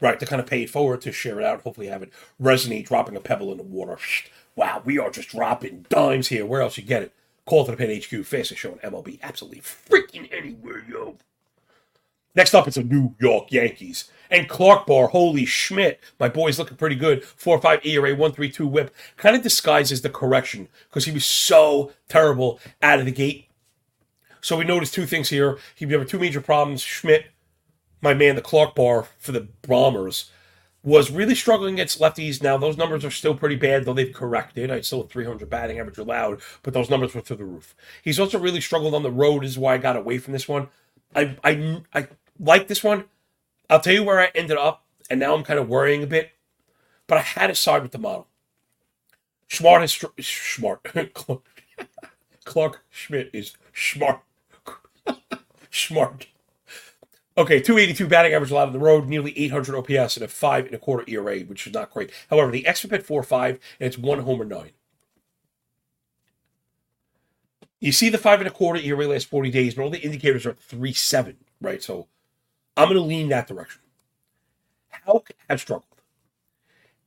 [0.00, 2.86] right, to kind of pay it forward, to share it out, hopefully have it resonate,
[2.86, 3.98] dropping a pebble in the water.
[4.54, 6.46] Wow, we are just dropping dimes here.
[6.46, 7.12] Where else you get it?
[7.44, 11.16] Call to the Pen HQ, fastest show in MLB, absolutely freaking anywhere, yo.
[12.34, 14.10] Next up, it's the New York Yankees.
[14.30, 17.24] And Clark Bar, holy Schmidt, my boy's looking pretty good.
[17.24, 18.94] 4 5 ERA, 132 whip.
[19.16, 23.45] Kind of disguises the correction because he was so terrible out of the gate.
[24.46, 25.58] So we noticed two things here.
[25.74, 26.80] He had two major problems.
[26.80, 27.26] Schmidt
[28.00, 30.30] my man, the Clark bar for the Bombers,
[30.84, 32.40] was really struggling against lefties.
[32.40, 34.70] Now, those numbers are still pretty bad, though they've corrected.
[34.70, 37.74] I still have 300 batting average allowed, but those numbers were through the roof.
[38.04, 40.46] He's also really struggled on the road, This is why I got away from this
[40.46, 40.68] one.
[41.12, 42.06] I, I, I
[42.38, 43.06] like this one.
[43.68, 46.30] I'll tell you where I ended up, and now I'm kind of worrying a bit,
[47.08, 48.28] but I had to side with the model.
[49.48, 50.86] Smart is smart.
[52.44, 54.20] Clarke Schmidt is smart.
[55.88, 56.28] smart.
[57.38, 60.74] Okay, 282 batting average allowed on the road, nearly 800 OPS, and a five and
[60.74, 62.10] a quarter ERA, which is not great.
[62.30, 64.70] However, the XFIP 4 5, and it's one homer nine.
[67.78, 70.46] You see the five and a quarter ERA last 40 days, but all the indicators
[70.46, 71.82] are three seven, right?
[71.82, 72.08] So
[72.76, 73.82] I'm going to lean that direction.
[75.04, 75.84] Houck has struggled.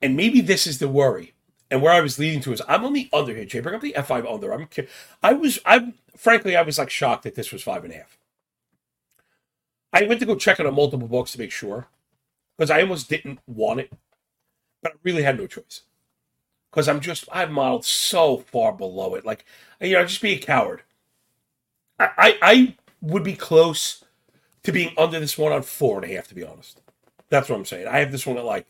[0.01, 1.33] And maybe this is the worry.
[1.71, 3.59] And where I was leading to is I'm on the under here, Jay.
[3.61, 4.53] Bring up the F5 under.
[4.53, 4.67] I'm
[5.23, 8.18] I was I'm frankly I was like shocked that this was five and a half.
[9.91, 11.87] I went to go check on multiple books to make sure.
[12.57, 13.91] Because I almost didn't want it.
[14.81, 15.81] But I really had no choice.
[16.69, 19.25] Because I'm just I've modeled so far below it.
[19.25, 19.45] Like
[19.81, 20.83] you know, just be a coward.
[21.99, 24.03] I, I, I would be close
[24.63, 26.81] to being under this one on four and a half, to be honest.
[27.29, 27.87] That's what I'm saying.
[27.87, 28.67] I have this one at like,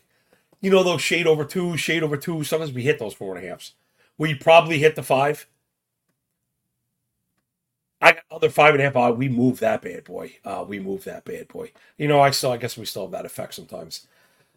[0.60, 2.44] you know, those shade over two, shade over two.
[2.44, 3.74] Sometimes we hit those four and a halves.
[4.18, 5.46] We probably hit the five.
[8.00, 8.96] I got other five and a half.
[8.96, 10.36] Uh, we move that bad boy.
[10.44, 11.72] Uh, we move that bad boy.
[11.98, 14.06] You know, I still, I guess we still have that effect sometimes.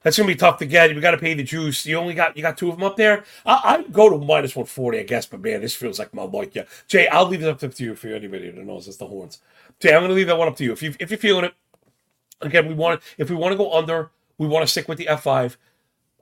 [0.01, 0.93] That's gonna be tough to get.
[0.93, 1.85] We got to pay the juice.
[1.85, 3.23] You only got you got two of them up there.
[3.45, 5.25] I, would go to minus one forty, I guess.
[5.25, 6.49] But man, this feels like my luck.
[6.51, 9.39] Yeah, Jay, I'll leave it up to you for anybody that knows it's the horns.
[9.79, 10.73] Jay, I'm gonna leave that one up to you.
[10.73, 11.53] If you if you're feeling it,
[12.41, 15.07] again, we want if we want to go under, we want to stick with the
[15.07, 15.57] F five.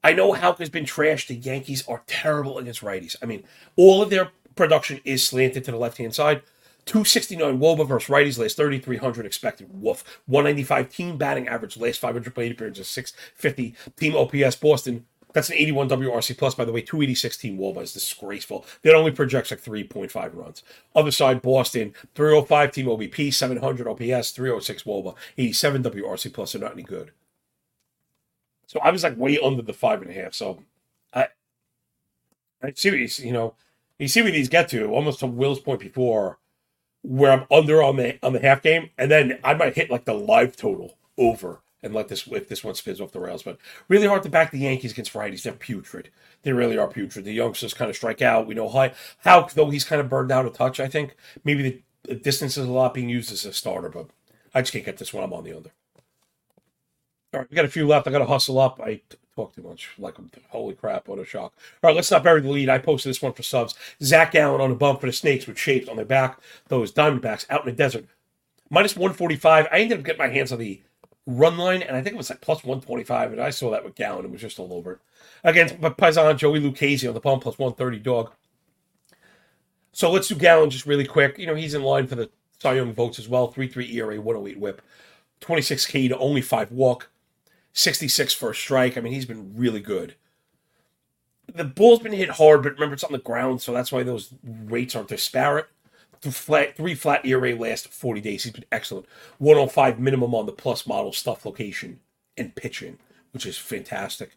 [0.03, 1.27] I know Houck has been trashed.
[1.27, 3.15] The Yankees are terrible against righties.
[3.21, 3.43] I mean,
[3.77, 6.43] all of their production is slanted to the left hand side.
[6.85, 9.67] 269 Woba versus righties, last 3,300 expected.
[9.71, 10.03] Woof.
[10.25, 14.55] 195 team batting average, last 500 plate appearances, 650 team OPS.
[14.55, 16.81] Boston, that's an 81 WRC plus, by the way.
[16.81, 18.65] 286 team Woba is disgraceful.
[18.81, 20.63] That only projects like 3.5 runs.
[20.95, 26.51] Other side, Boston, 305 team OBP, 700 OPS, 306 Woba, 87 WRC plus.
[26.51, 27.11] They're not any good.
[28.67, 30.33] So I was like way under the five and a half.
[30.33, 30.63] So
[31.13, 31.27] I,
[32.63, 33.53] I see what you, you know,
[33.99, 34.87] you see where these get to.
[34.87, 36.39] Almost to Will's point before
[37.03, 40.05] where I'm under on the on the half game, and then I might hit like
[40.05, 43.43] the live total over and let this if this one spins off the rails.
[43.43, 45.43] But really hard to back the Yankees against righties.
[45.43, 46.09] They're putrid.
[46.43, 47.25] They really are putrid.
[47.25, 48.47] The youngsters kind of strike out.
[48.47, 50.79] We know how how though he's kind of burned out a touch.
[50.79, 54.07] I think maybe the, the distance is a lot being used as a starter, but
[54.53, 55.23] I just can't get this one.
[55.23, 55.71] I'm on the under.
[57.33, 58.07] All right, we got a few left.
[58.07, 58.81] I got to hustle up.
[58.83, 59.01] I
[59.41, 59.89] talk too much.
[59.97, 60.15] Like,
[60.49, 61.53] holy crap, what a shock.
[61.83, 62.69] All right, let's not bury the lead.
[62.69, 63.75] I posted this one for subs.
[64.01, 66.39] Zach Gallen on a bump for the Snakes with shapes on their back.
[66.67, 68.05] Those Diamondbacks out in the desert.
[68.69, 69.67] Minus 145.
[69.71, 70.81] I ended up getting my hands on the
[71.25, 73.95] run line, and I think it was like plus 125, and I saw that with
[73.95, 74.25] Gallen.
[74.25, 74.99] It was just all over it.
[75.43, 78.31] Against Paisan Joey Lucchesi on the bump, plus 130 dog.
[79.91, 81.37] So let's do Gallen just really quick.
[81.37, 83.47] You know, he's in line for the Cy Young votes as well.
[83.47, 84.81] 3 3 ERA, 108 whip.
[85.41, 87.09] 26K to only 5 walk.
[87.73, 88.97] 66 for a strike.
[88.97, 90.15] I mean, he's been really good.
[91.53, 94.33] The ball's been hit hard, but remember it's on the ground, so that's why those
[94.43, 95.67] rates aren't disparate.
[96.21, 98.43] Flat, three flat ERA last 40 days.
[98.43, 99.07] He's been excellent.
[99.39, 101.99] 105 minimum on the plus model stuff location
[102.37, 102.99] and pitching,
[103.31, 104.31] which is fantastic.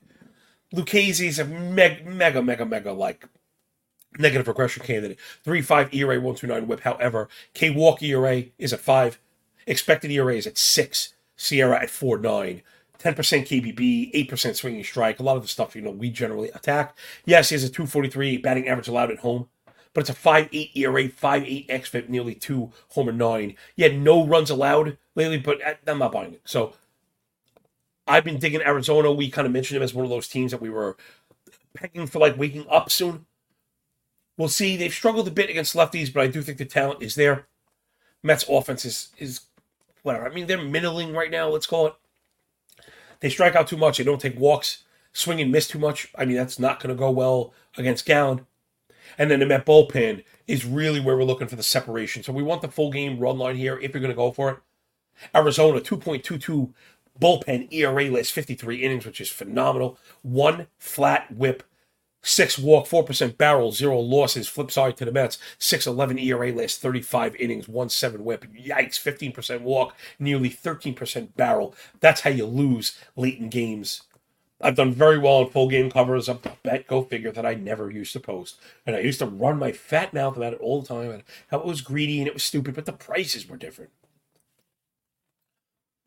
[0.73, 3.29] Lucchesi's a mega, mega, mega, mega like
[4.19, 5.19] negative regression candidate.
[5.45, 6.81] 3 5 ERA, 129 whip.
[6.81, 9.19] However, K Walk ERA is at 5.
[9.67, 11.15] Expected ERA is at 6.
[11.37, 12.63] SIERA at 4 9.
[13.05, 16.97] 10% KBB, 8% swinging strike, a lot of the stuff, you know, we generally attack.
[17.27, 19.49] Yes, he has a 243 batting average allowed at home,
[19.93, 23.55] but it's a 5.8 ERA, 5.8 xFIP, nearly 2 homer 9.
[23.77, 26.41] He had no runs allowed lately, but uh, I'm not buying it.
[26.47, 26.73] So
[28.07, 29.13] I've been digging Arizona.
[29.13, 30.97] We kind of mentioned him as one of those teams that we were
[31.75, 33.27] pegging for like waking up soon.
[34.39, 34.77] We'll see.
[34.79, 37.47] They've struggled a bit against lefties, but I do think the talent is there.
[38.23, 39.43] Mets offense is is
[40.03, 40.27] whatever.
[40.27, 41.95] I mean, they're middling right now, let's call it.
[43.21, 43.99] They strike out too much.
[43.99, 44.85] They don't take walks.
[45.13, 46.09] Swing and miss too much.
[46.17, 48.47] I mean, that's not going to go well against Gallen.
[49.17, 52.23] And then the Met bullpen is really where we're looking for the separation.
[52.23, 54.51] So we want the full game run line here if you're going to go for
[54.51, 54.59] it.
[55.35, 56.73] Arizona, 2.22
[57.21, 59.99] bullpen ERA last 53 innings, which is phenomenal.
[60.23, 61.63] One flat whip
[62.27, 64.49] Six walk, 4% barrel, zero losses.
[64.49, 65.37] Flip side to the Mets.
[65.59, 68.47] 6'11 ERA last 35 innings, 1 7 whip.
[68.55, 71.75] Yikes, 15% walk, nearly 13% barrel.
[72.01, 74.05] That's how you lose late in games.
[74.59, 76.31] I've done very well in full game covers.
[76.31, 78.59] I bet, go figure, that I never used to post.
[78.87, 81.59] And I used to run my fat mouth about it all the time and how
[81.59, 83.91] it was greedy and it was stupid, but the prices were different.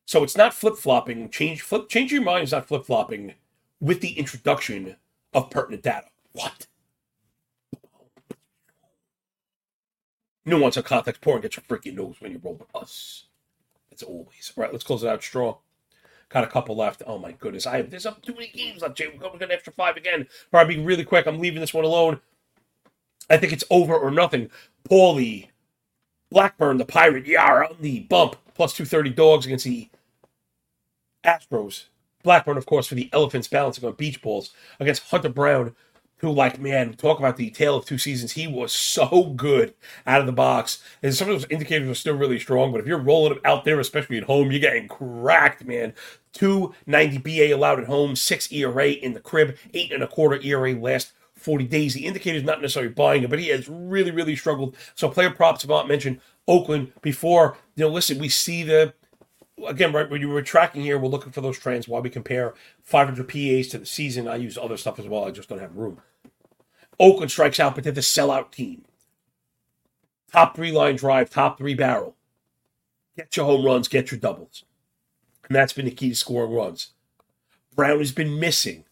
[0.08, 1.30] So it's not flip flopping.
[1.30, 3.36] Change flip change your mind is not flip flopping
[3.80, 4.96] with the introduction
[5.34, 6.08] of pertinent data.
[6.34, 6.68] What?
[10.46, 13.26] Nuance of context pouring get your freaking nose when you roll with us.
[13.92, 14.54] It's always.
[14.56, 15.58] All right, let's close it out straw.
[16.30, 17.04] Got a couple left.
[17.06, 17.66] Oh my goodness.
[17.66, 19.08] I have there's up too many games left, Jay.
[19.08, 20.28] We're going to extra five again.
[20.54, 21.26] All right, being really quick.
[21.26, 22.20] I'm leaving this one alone.
[23.30, 24.50] I think it's over or nothing.
[24.90, 25.50] Paulie,
[26.30, 29.90] Blackburn, the Pirate, Yara on the bump, plus 230 dogs against the
[31.26, 31.86] Astros.
[32.24, 35.76] Blackburn, of course, for the Elephants balancing on beach balls against Hunter Brown.
[36.18, 38.32] who, like, man, talk about the tale of two seasons.
[38.32, 39.76] He was so good
[40.08, 40.82] out of the box.
[41.04, 43.66] And some of those indicators are still really strong, but if you're rolling him out
[43.66, 45.94] there, especially at home, you're getting cracked, man.
[46.34, 50.74] 290 BA allowed at home, six ERA in the crib, eight and a quarter ERA
[50.74, 51.94] last 40 days.
[51.94, 54.76] The indicator is not necessarily buying it, but he has really, really struggled.
[54.96, 57.58] So player props, about mentioned Oakland before.
[57.76, 58.94] You know, listen, we see the
[59.66, 62.54] again, right when you were tracking here, we're looking for those trends while we compare
[62.84, 64.28] 500 PAs to the season.
[64.28, 65.26] I use other stuff as well.
[65.26, 66.02] I just don't have room.
[67.00, 68.86] Oakland strikes out, but they're the sellout team.
[70.32, 72.16] Top three line drive, top three barrel.
[73.16, 74.64] Get your home runs, get your doubles.
[75.48, 76.92] And that's been the key to scoring runs.
[77.76, 78.84] Brown has been missing,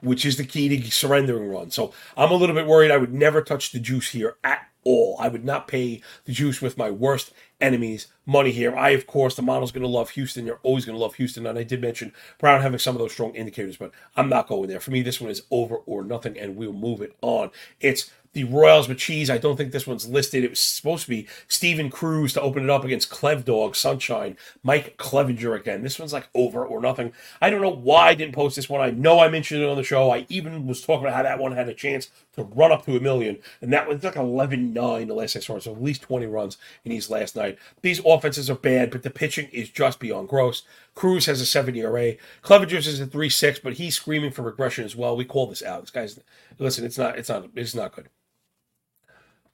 [0.00, 1.74] which is the key to surrendering runs.
[1.74, 2.90] So I'm a little bit worried.
[2.90, 5.16] I would never touch the juice here at all.
[5.18, 8.76] I would not pay the juice with my worst enemies money here.
[8.76, 10.46] I, of course, the model's going to love Houston.
[10.46, 11.44] You're always going to love Houston.
[11.44, 14.68] And I did mention Brown having some of those strong indicators, but I'm not going
[14.68, 14.80] there.
[14.80, 17.50] For me, this one is over or nothing, and we'll move it on.
[17.80, 19.30] It's the Royals with cheese.
[19.30, 20.44] I don't think this one's listed.
[20.44, 24.36] It was supposed to be Steven Cruz to open it up against Clev Dog, Sunshine,
[24.62, 25.82] Mike Clevinger again.
[25.82, 27.14] This one's like over or nothing.
[27.40, 28.82] I don't know why I didn't post this one.
[28.82, 30.10] I know I mentioned it on the show.
[30.10, 32.94] I even was talking about how that one had a chance to run up to
[32.94, 35.58] a million, and that was like 11 9 the last I saw.
[35.58, 37.58] So at least 20 runs in these last night.
[37.80, 40.62] These offenses are bad, but the pitching is just beyond gross.
[40.94, 42.16] Cruz has a 7 ERA.
[42.42, 45.16] Clevinger's is a 3 6, but he's screaming for regression as well.
[45.16, 45.80] We call this out.
[45.80, 46.20] This guy's,
[46.58, 48.10] listen, it's not, it's not, it's not good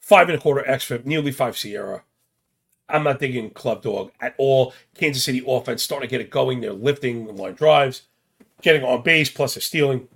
[0.02, 2.02] five and a quarter xFIP, nearly five SIERA.
[2.88, 4.74] I'm not digging Club Dog at all.
[4.94, 6.60] Kansas City offense starting to get it going.
[6.60, 8.02] They're lifting line drives,
[8.60, 10.08] getting on base, plus they're stealing.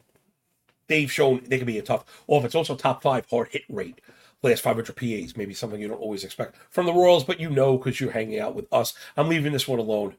[0.88, 2.54] They've shown they can be a tough offense.
[2.54, 4.00] Also, top five hard hit rate.
[4.42, 7.78] Last 500 PAs, maybe something you don't always expect from the Royals, but you know
[7.78, 8.92] because you're hanging out with us.
[9.16, 10.14] I'm leaving this one alone.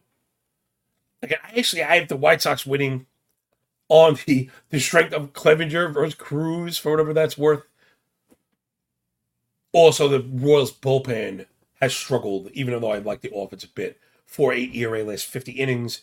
[1.22, 3.06] Again, actually, I have the White Sox winning
[3.90, 7.64] on the, the strength of Clevinger versus Cruz for whatever that's worth.
[9.74, 11.46] Also, the Royals bullpen
[11.82, 14.00] has struggled, even though I like the offense a bit.
[14.26, 16.02] 4 8 ERA last 50 innings,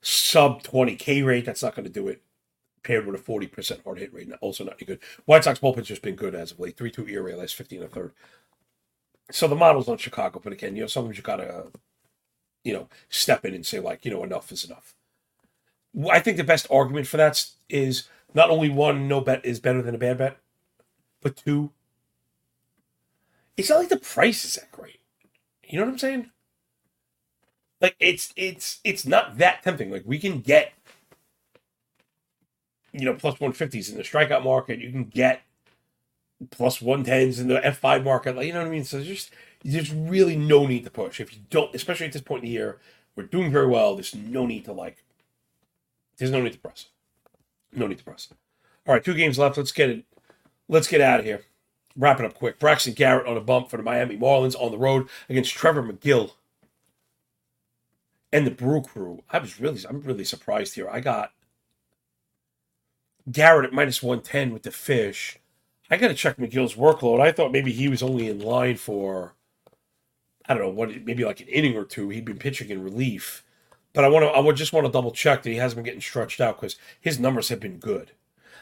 [0.00, 1.44] sub 20 K rate.
[1.44, 2.22] That's not going to do it.
[2.82, 5.00] Paired with a 40% hard hit rate, also not any good.
[5.24, 6.76] White Sox bullpen's just been good as of late.
[6.76, 8.12] 3 2 ERA last 15 and a third.
[9.30, 11.66] So the model's on Chicago, but again, you know, sometimes you got to,
[12.62, 14.94] you know, step in and say, like, you know, enough is enough.
[16.10, 19.82] I think the best argument for that is not only one, no bet is better
[19.82, 20.38] than a bad bet,
[21.22, 21.72] but two,
[23.56, 25.00] it's not like the price is that great.
[25.64, 26.30] You know what I'm saying?
[27.80, 29.90] Like it's it's it's not that tempting.
[29.90, 30.72] Like we can get
[32.92, 34.80] you know plus 150s in the strikeout market.
[34.80, 35.42] You can get
[36.50, 38.36] plus 110s in the F5 market.
[38.36, 38.84] Like you know what I mean?
[38.84, 39.30] So there's just
[39.64, 41.20] there's really no need to push.
[41.20, 42.78] If you don't, especially at this point in the year,
[43.14, 43.94] we're doing very well.
[43.94, 45.02] There's no need to like.
[46.18, 46.86] There's no need to press.
[47.72, 48.28] No need to press.
[48.86, 49.56] All right, two games left.
[49.56, 50.04] Let's get it.
[50.68, 51.42] Let's get out of here
[51.96, 52.58] wrap it up quick.
[52.58, 56.32] Braxton Garrett on a bump for the Miami Marlins on the road against Trevor Megill
[58.32, 59.22] and the Brew Crew.
[59.30, 60.88] I was really, I'm really surprised here.
[60.88, 61.32] I got
[63.30, 65.38] Garrett at minus 110 with the fish.
[65.90, 67.20] I got to check Megill's workload.
[67.20, 69.34] I thought maybe he was only in line for,
[70.48, 72.08] I don't know, what maybe like an inning or two.
[72.08, 73.44] He'd been pitching in relief.
[73.92, 75.84] But I want to, I would just want to double check that he hasn't been
[75.84, 78.10] getting stretched out because his numbers have been good.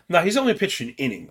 [0.09, 1.30] Now he's only pitched an inning,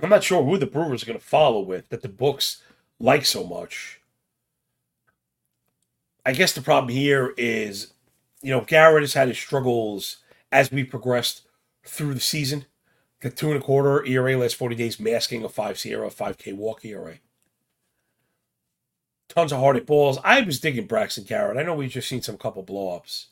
[0.00, 2.62] I'm not sure who the Brewers are going to follow with that the books
[3.00, 4.00] like so much.
[6.24, 7.92] I guess the problem here is,
[8.42, 10.18] you know, Garrett has had his struggles
[10.52, 11.42] as we progressed
[11.84, 12.66] through the season.
[13.20, 16.84] The two and a quarter ERA last 40 days, masking a 5 SIERA, 5K walk
[16.84, 17.14] ERA.
[19.28, 20.18] Tons of hard hit balls.
[20.22, 21.58] I was digging Braxton Garrett.
[21.58, 23.26] I know we've just seen some couple blowups.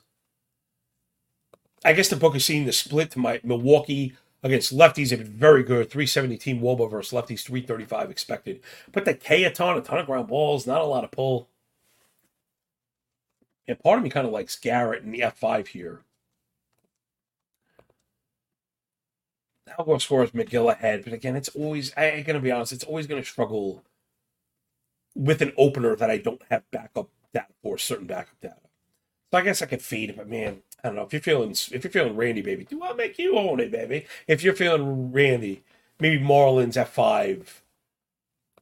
[1.84, 4.14] I guess the book is seeing the split to my Milwaukee
[4.46, 5.90] against lefties have been very good.
[5.90, 8.60] 370 team Woba versus lefties, 335 expected.
[8.92, 11.48] But the K a ton, a ton of ground balls, not a lot of pull.
[13.68, 16.02] And part of me kind of likes Garrett in the F5 here.
[19.78, 22.72] I'll score as Megill ahead, but again, it's always, I, am going to be honest,
[22.72, 23.82] it's always going to struggle
[25.14, 28.60] with an opener that I don't have backup data for, certain backup data.
[29.30, 31.50] So I guess I could feed it, but man, I don't know if you're feeling
[31.50, 32.64] if you're feeling Randy, baby.
[32.64, 34.06] Do I make you own it, baby?
[34.28, 35.64] If you're feeling Randy,
[35.98, 37.62] maybe Marlins at five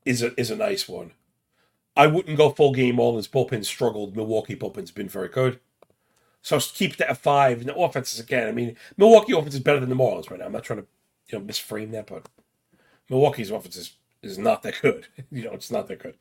[0.07, 1.13] is a is a nice one.
[1.97, 2.97] I wouldn't go full game.
[2.97, 4.17] Marlins bullpen struggled.
[4.17, 5.61] Milwaukee bullpen's been very good.
[6.41, 7.61] So keep that at five.
[7.61, 8.49] And the offenses again.
[8.49, 10.47] I mean, Milwaukee offense is better than the Marlins right now.
[10.47, 10.87] I'm not trying to
[11.29, 12.27] you know misframe that, but
[13.11, 15.09] Milwaukee's offense is, is not that good.
[15.31, 16.15] you know, it's not that good.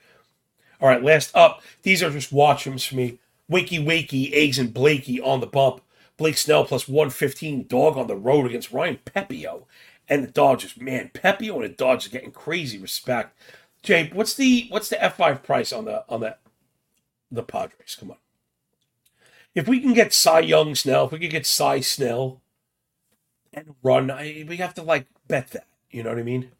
[0.81, 1.61] All right, last up.
[1.83, 3.19] These are just watch for me.
[3.49, 5.81] Wakey Wakey, Eggs and Blakey on the bump
[6.17, 9.63] Blake Snell plus 115 dog on the road against Ryan Pepiot
[10.07, 10.77] and the Dodgers.
[10.77, 13.37] Man, Pepiot and the Dodgers getting crazy respect.
[13.81, 16.37] Jay, what's the what's the F5 price on the on the
[17.31, 17.97] the Padres?
[17.99, 18.17] Come on.
[19.55, 22.41] If we can get Cy Young Snell, if we can get Cy Snell
[23.53, 25.67] and run, I, we have to like bet that.
[25.91, 26.51] You know what I mean?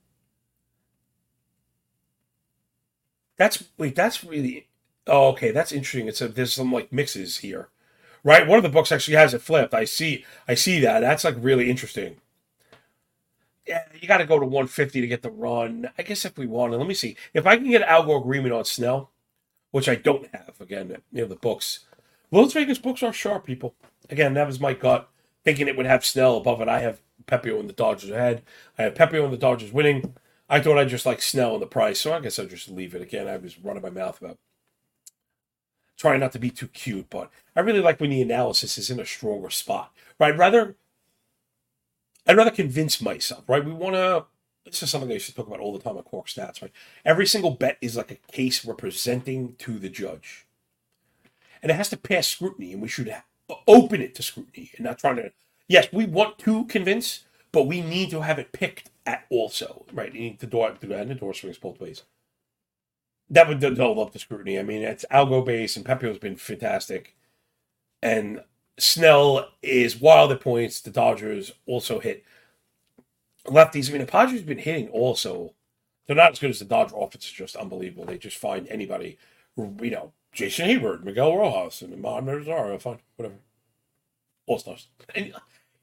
[3.37, 4.67] That's wait, that's really
[5.07, 6.07] oh okay, that's interesting.
[6.07, 7.69] It's a there's some like mixes here.
[8.23, 8.47] Right?
[8.47, 9.73] One of the books actually has it flipped.
[9.73, 11.01] I see I see that.
[11.01, 12.17] That's like really interesting.
[13.67, 15.89] Yeah, you gotta go to 150 to get the run.
[15.97, 17.15] I guess if we want to, let me see.
[17.33, 19.11] If I can get algo agreement on Snell,
[19.71, 21.85] which I don't have, again, you know, the books.
[22.29, 23.75] Las Vegas books are sharp, people.
[24.09, 25.09] Again, that was my gut,
[25.43, 26.67] thinking it would have Snell above it.
[26.67, 28.43] I have Pepiot and the Dodgers ahead.
[28.77, 30.13] I have Pepiot and the Dodgers winning.
[30.49, 32.93] I thought I'd just like Snell in the price, so I guess I'll just leave
[32.93, 33.01] it.
[33.01, 34.37] Again, I was running my mouth about
[36.03, 38.99] trying not to be too cute, but I really like when the analysis is in
[38.99, 39.93] a stronger spot.
[40.19, 40.37] Right?
[40.37, 40.75] Rather
[42.27, 43.63] I'd rather convince myself, right?
[43.63, 44.25] We wanna
[44.65, 46.73] this is something I used to talk about all the time at Quark Stats, right?
[47.05, 50.45] Every single bet is like a case representing to the judge.
[51.61, 53.13] And it has to pass scrutiny, and we should
[53.65, 55.31] open it to scrutiny and not trying to.
[55.69, 57.23] Yes, we want to convince,
[57.53, 60.13] but we need to have it picked at also, right?
[60.13, 62.03] You need to do, do that, and the door swings both ways.
[63.33, 64.59] That would develop up the scrutiny.
[64.59, 67.15] I mean, it's algo base, and Pepiot's been fantastic.
[68.01, 68.41] And
[68.77, 70.81] Snell is wild at points.
[70.81, 72.23] The Dodgers also hit
[73.47, 73.89] lefties.
[73.89, 75.53] I mean, the Padres have been hitting also.
[76.05, 77.25] They're not as good as the Dodger offense.
[77.25, 78.05] is just unbelievable.
[78.05, 79.17] They just find anybody,
[79.57, 82.77] you know, Jason Heyward, Miguel Rojas, and Amed Rosario.
[82.77, 83.35] Fine, whatever.
[84.45, 84.87] All stars.
[85.15, 85.33] And,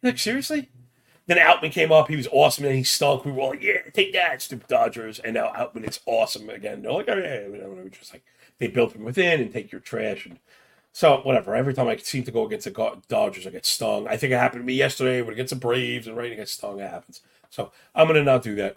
[0.03, 0.68] like, seriously?
[1.31, 2.09] Then Outman came up.
[2.09, 3.24] He was awesome, and he stunk.
[3.24, 5.20] We were like, yeah, take that, stupid Dodgers.
[5.20, 6.83] And now Outman is awesome again.
[6.83, 7.89] They're like, oh, yeah, whatever.
[7.89, 8.24] Just like,
[8.59, 10.26] they build from within and take your trash.
[10.26, 10.41] And
[10.91, 11.55] so, whatever.
[11.55, 14.09] Every time I seem to go against the Dodgers, I get stung.
[14.09, 16.81] I think it happened to me yesterday when against the Braves and right against stung.
[16.81, 17.20] It happens.
[17.49, 18.76] So, I'm going to not do that.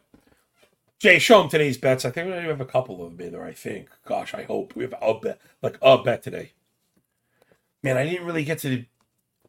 [0.99, 2.06] Jay, show them today's bets.
[2.06, 3.89] I think we have a couple of them in there, I think.
[4.06, 4.76] Gosh, I hope.
[4.76, 6.51] We have a bet, like a bet today.
[7.82, 8.86] Man, I didn't really get to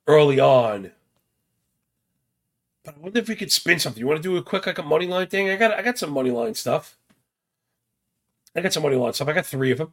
[0.06, 0.92] early on.
[2.84, 4.00] But I wonder if we could spin something.
[4.00, 5.48] You want to do a quick like a money line thing?
[5.48, 6.96] I got I got some money line stuff.
[8.54, 9.28] I got some money line stuff.
[9.28, 9.92] I got three of them.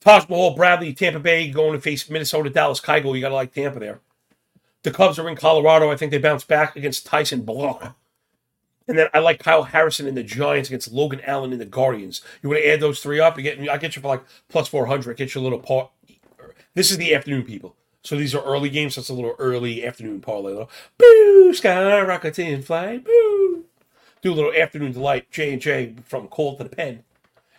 [0.00, 3.14] Taj Mahal, Bradley, Tampa Bay going to face Minnesota, Dallas, Keuchel.
[3.14, 4.00] You got to like Tampa there.
[4.82, 5.90] The Cubs are in Colorado.
[5.90, 7.96] I think they bounce back against Tyson Block.
[8.86, 12.20] And then I like Kyle Harrison in the Giants against Logan Allen in the Guardians.
[12.42, 13.38] You want to add those three up?
[13.38, 15.12] You get I get you for like plus four hundred.
[15.12, 15.90] I Get you a little part.
[16.74, 17.74] This is the afternoon, people.
[18.04, 18.98] So these are early games.
[18.98, 20.52] It's a little early afternoon parlay.
[20.52, 23.04] Little boo, skyrockets in flight.
[23.04, 23.64] Boo.
[24.20, 25.30] Do a little afternoon delight.
[25.30, 27.02] J and J from Call to the Pen.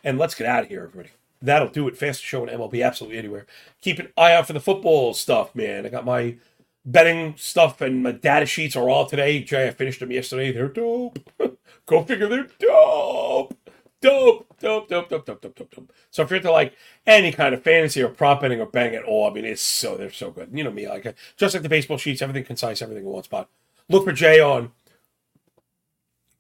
[0.03, 1.09] And let's get out of here, everybody.
[1.41, 1.97] That'll do it.
[1.97, 3.47] Fastest show in MLB, absolutely anywhere.
[3.81, 5.85] Keep an eye out for the football stuff, man.
[5.85, 6.37] I got my
[6.85, 9.43] betting stuff and my data sheets are all today.
[9.43, 10.51] Jay, I finished them yesterday.
[10.51, 11.19] They're dope.
[11.87, 13.57] Go figure, they're dope.
[14.01, 15.93] Dope, dope, dope, dope, dope, dope, dope, dope.
[16.11, 16.75] So if you're into like
[17.05, 19.95] any kind of fantasy or prop betting or bang at all, I mean, it's so
[19.95, 20.49] they're so good.
[20.53, 23.49] You know me, like just like the baseball sheets, everything concise, everything in one spot.
[23.89, 24.71] Look for Jay on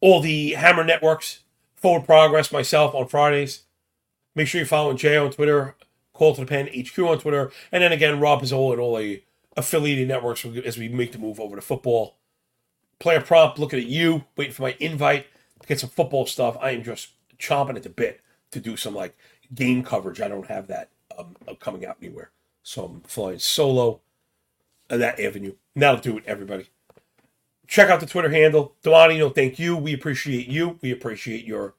[0.01, 1.41] all the Hammer networks.
[1.75, 3.63] Forward Progress, myself on Fridays.
[4.33, 5.75] Make sure you're following Jay on Twitter,
[6.13, 9.23] Call to the Pen HQ on Twitter, and then again Rob Pizzola and all the
[9.55, 12.17] affiliated networks as we make the move over to football.
[12.99, 15.27] Player prompt, looking at you, waiting for my invite
[15.61, 16.57] to get some football stuff.
[16.61, 18.21] I am just chomping at the bit
[18.51, 19.17] to do some like
[19.53, 20.21] game coverage.
[20.21, 22.31] I don't have that um, coming out anywhere,
[22.63, 24.01] so I'm flying solo
[24.89, 25.53] that avenue.
[25.75, 26.69] Now do it, everybody.
[27.67, 28.75] Check out the Twitter handle,
[29.19, 29.75] know, thank you.
[29.75, 30.77] We appreciate you.
[30.81, 31.73] We appreciate your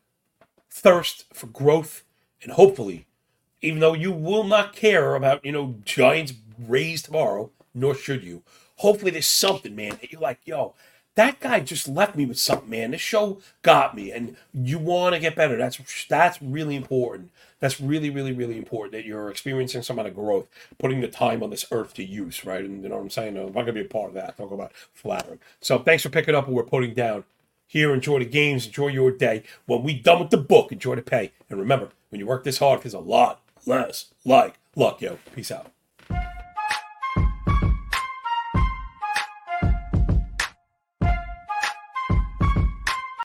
[0.69, 2.03] thirst for growth
[2.43, 3.07] and hopefully,
[3.63, 8.43] even though you will not care about, you know, Giants Rays tomorrow, nor should you,
[8.77, 10.75] hopefully there's something, man, that you're like, yo,
[11.17, 12.93] that guy just left me with something, man.
[12.93, 15.57] This show got me, and you want to get better.
[15.57, 17.31] That's that's really important.
[17.59, 20.47] That's really, really, really important that you're experiencing some kind of growth,
[20.79, 22.62] putting the time on this earth to use, right?
[22.62, 23.37] And you know what I'm saying?
[23.39, 24.37] I'm not gonna be a part of that.
[24.37, 25.41] Talk about flattering.
[25.61, 27.25] So thanks for picking up what we're putting down
[27.67, 27.95] here.
[27.95, 28.67] Enjoy the games.
[28.67, 29.43] Enjoy your day.
[29.64, 31.33] When we done with the book, enjoy the pay.
[31.49, 35.19] And remember, when you work this hard, there's a lot less like luck, yo.
[35.35, 35.73] Peace out.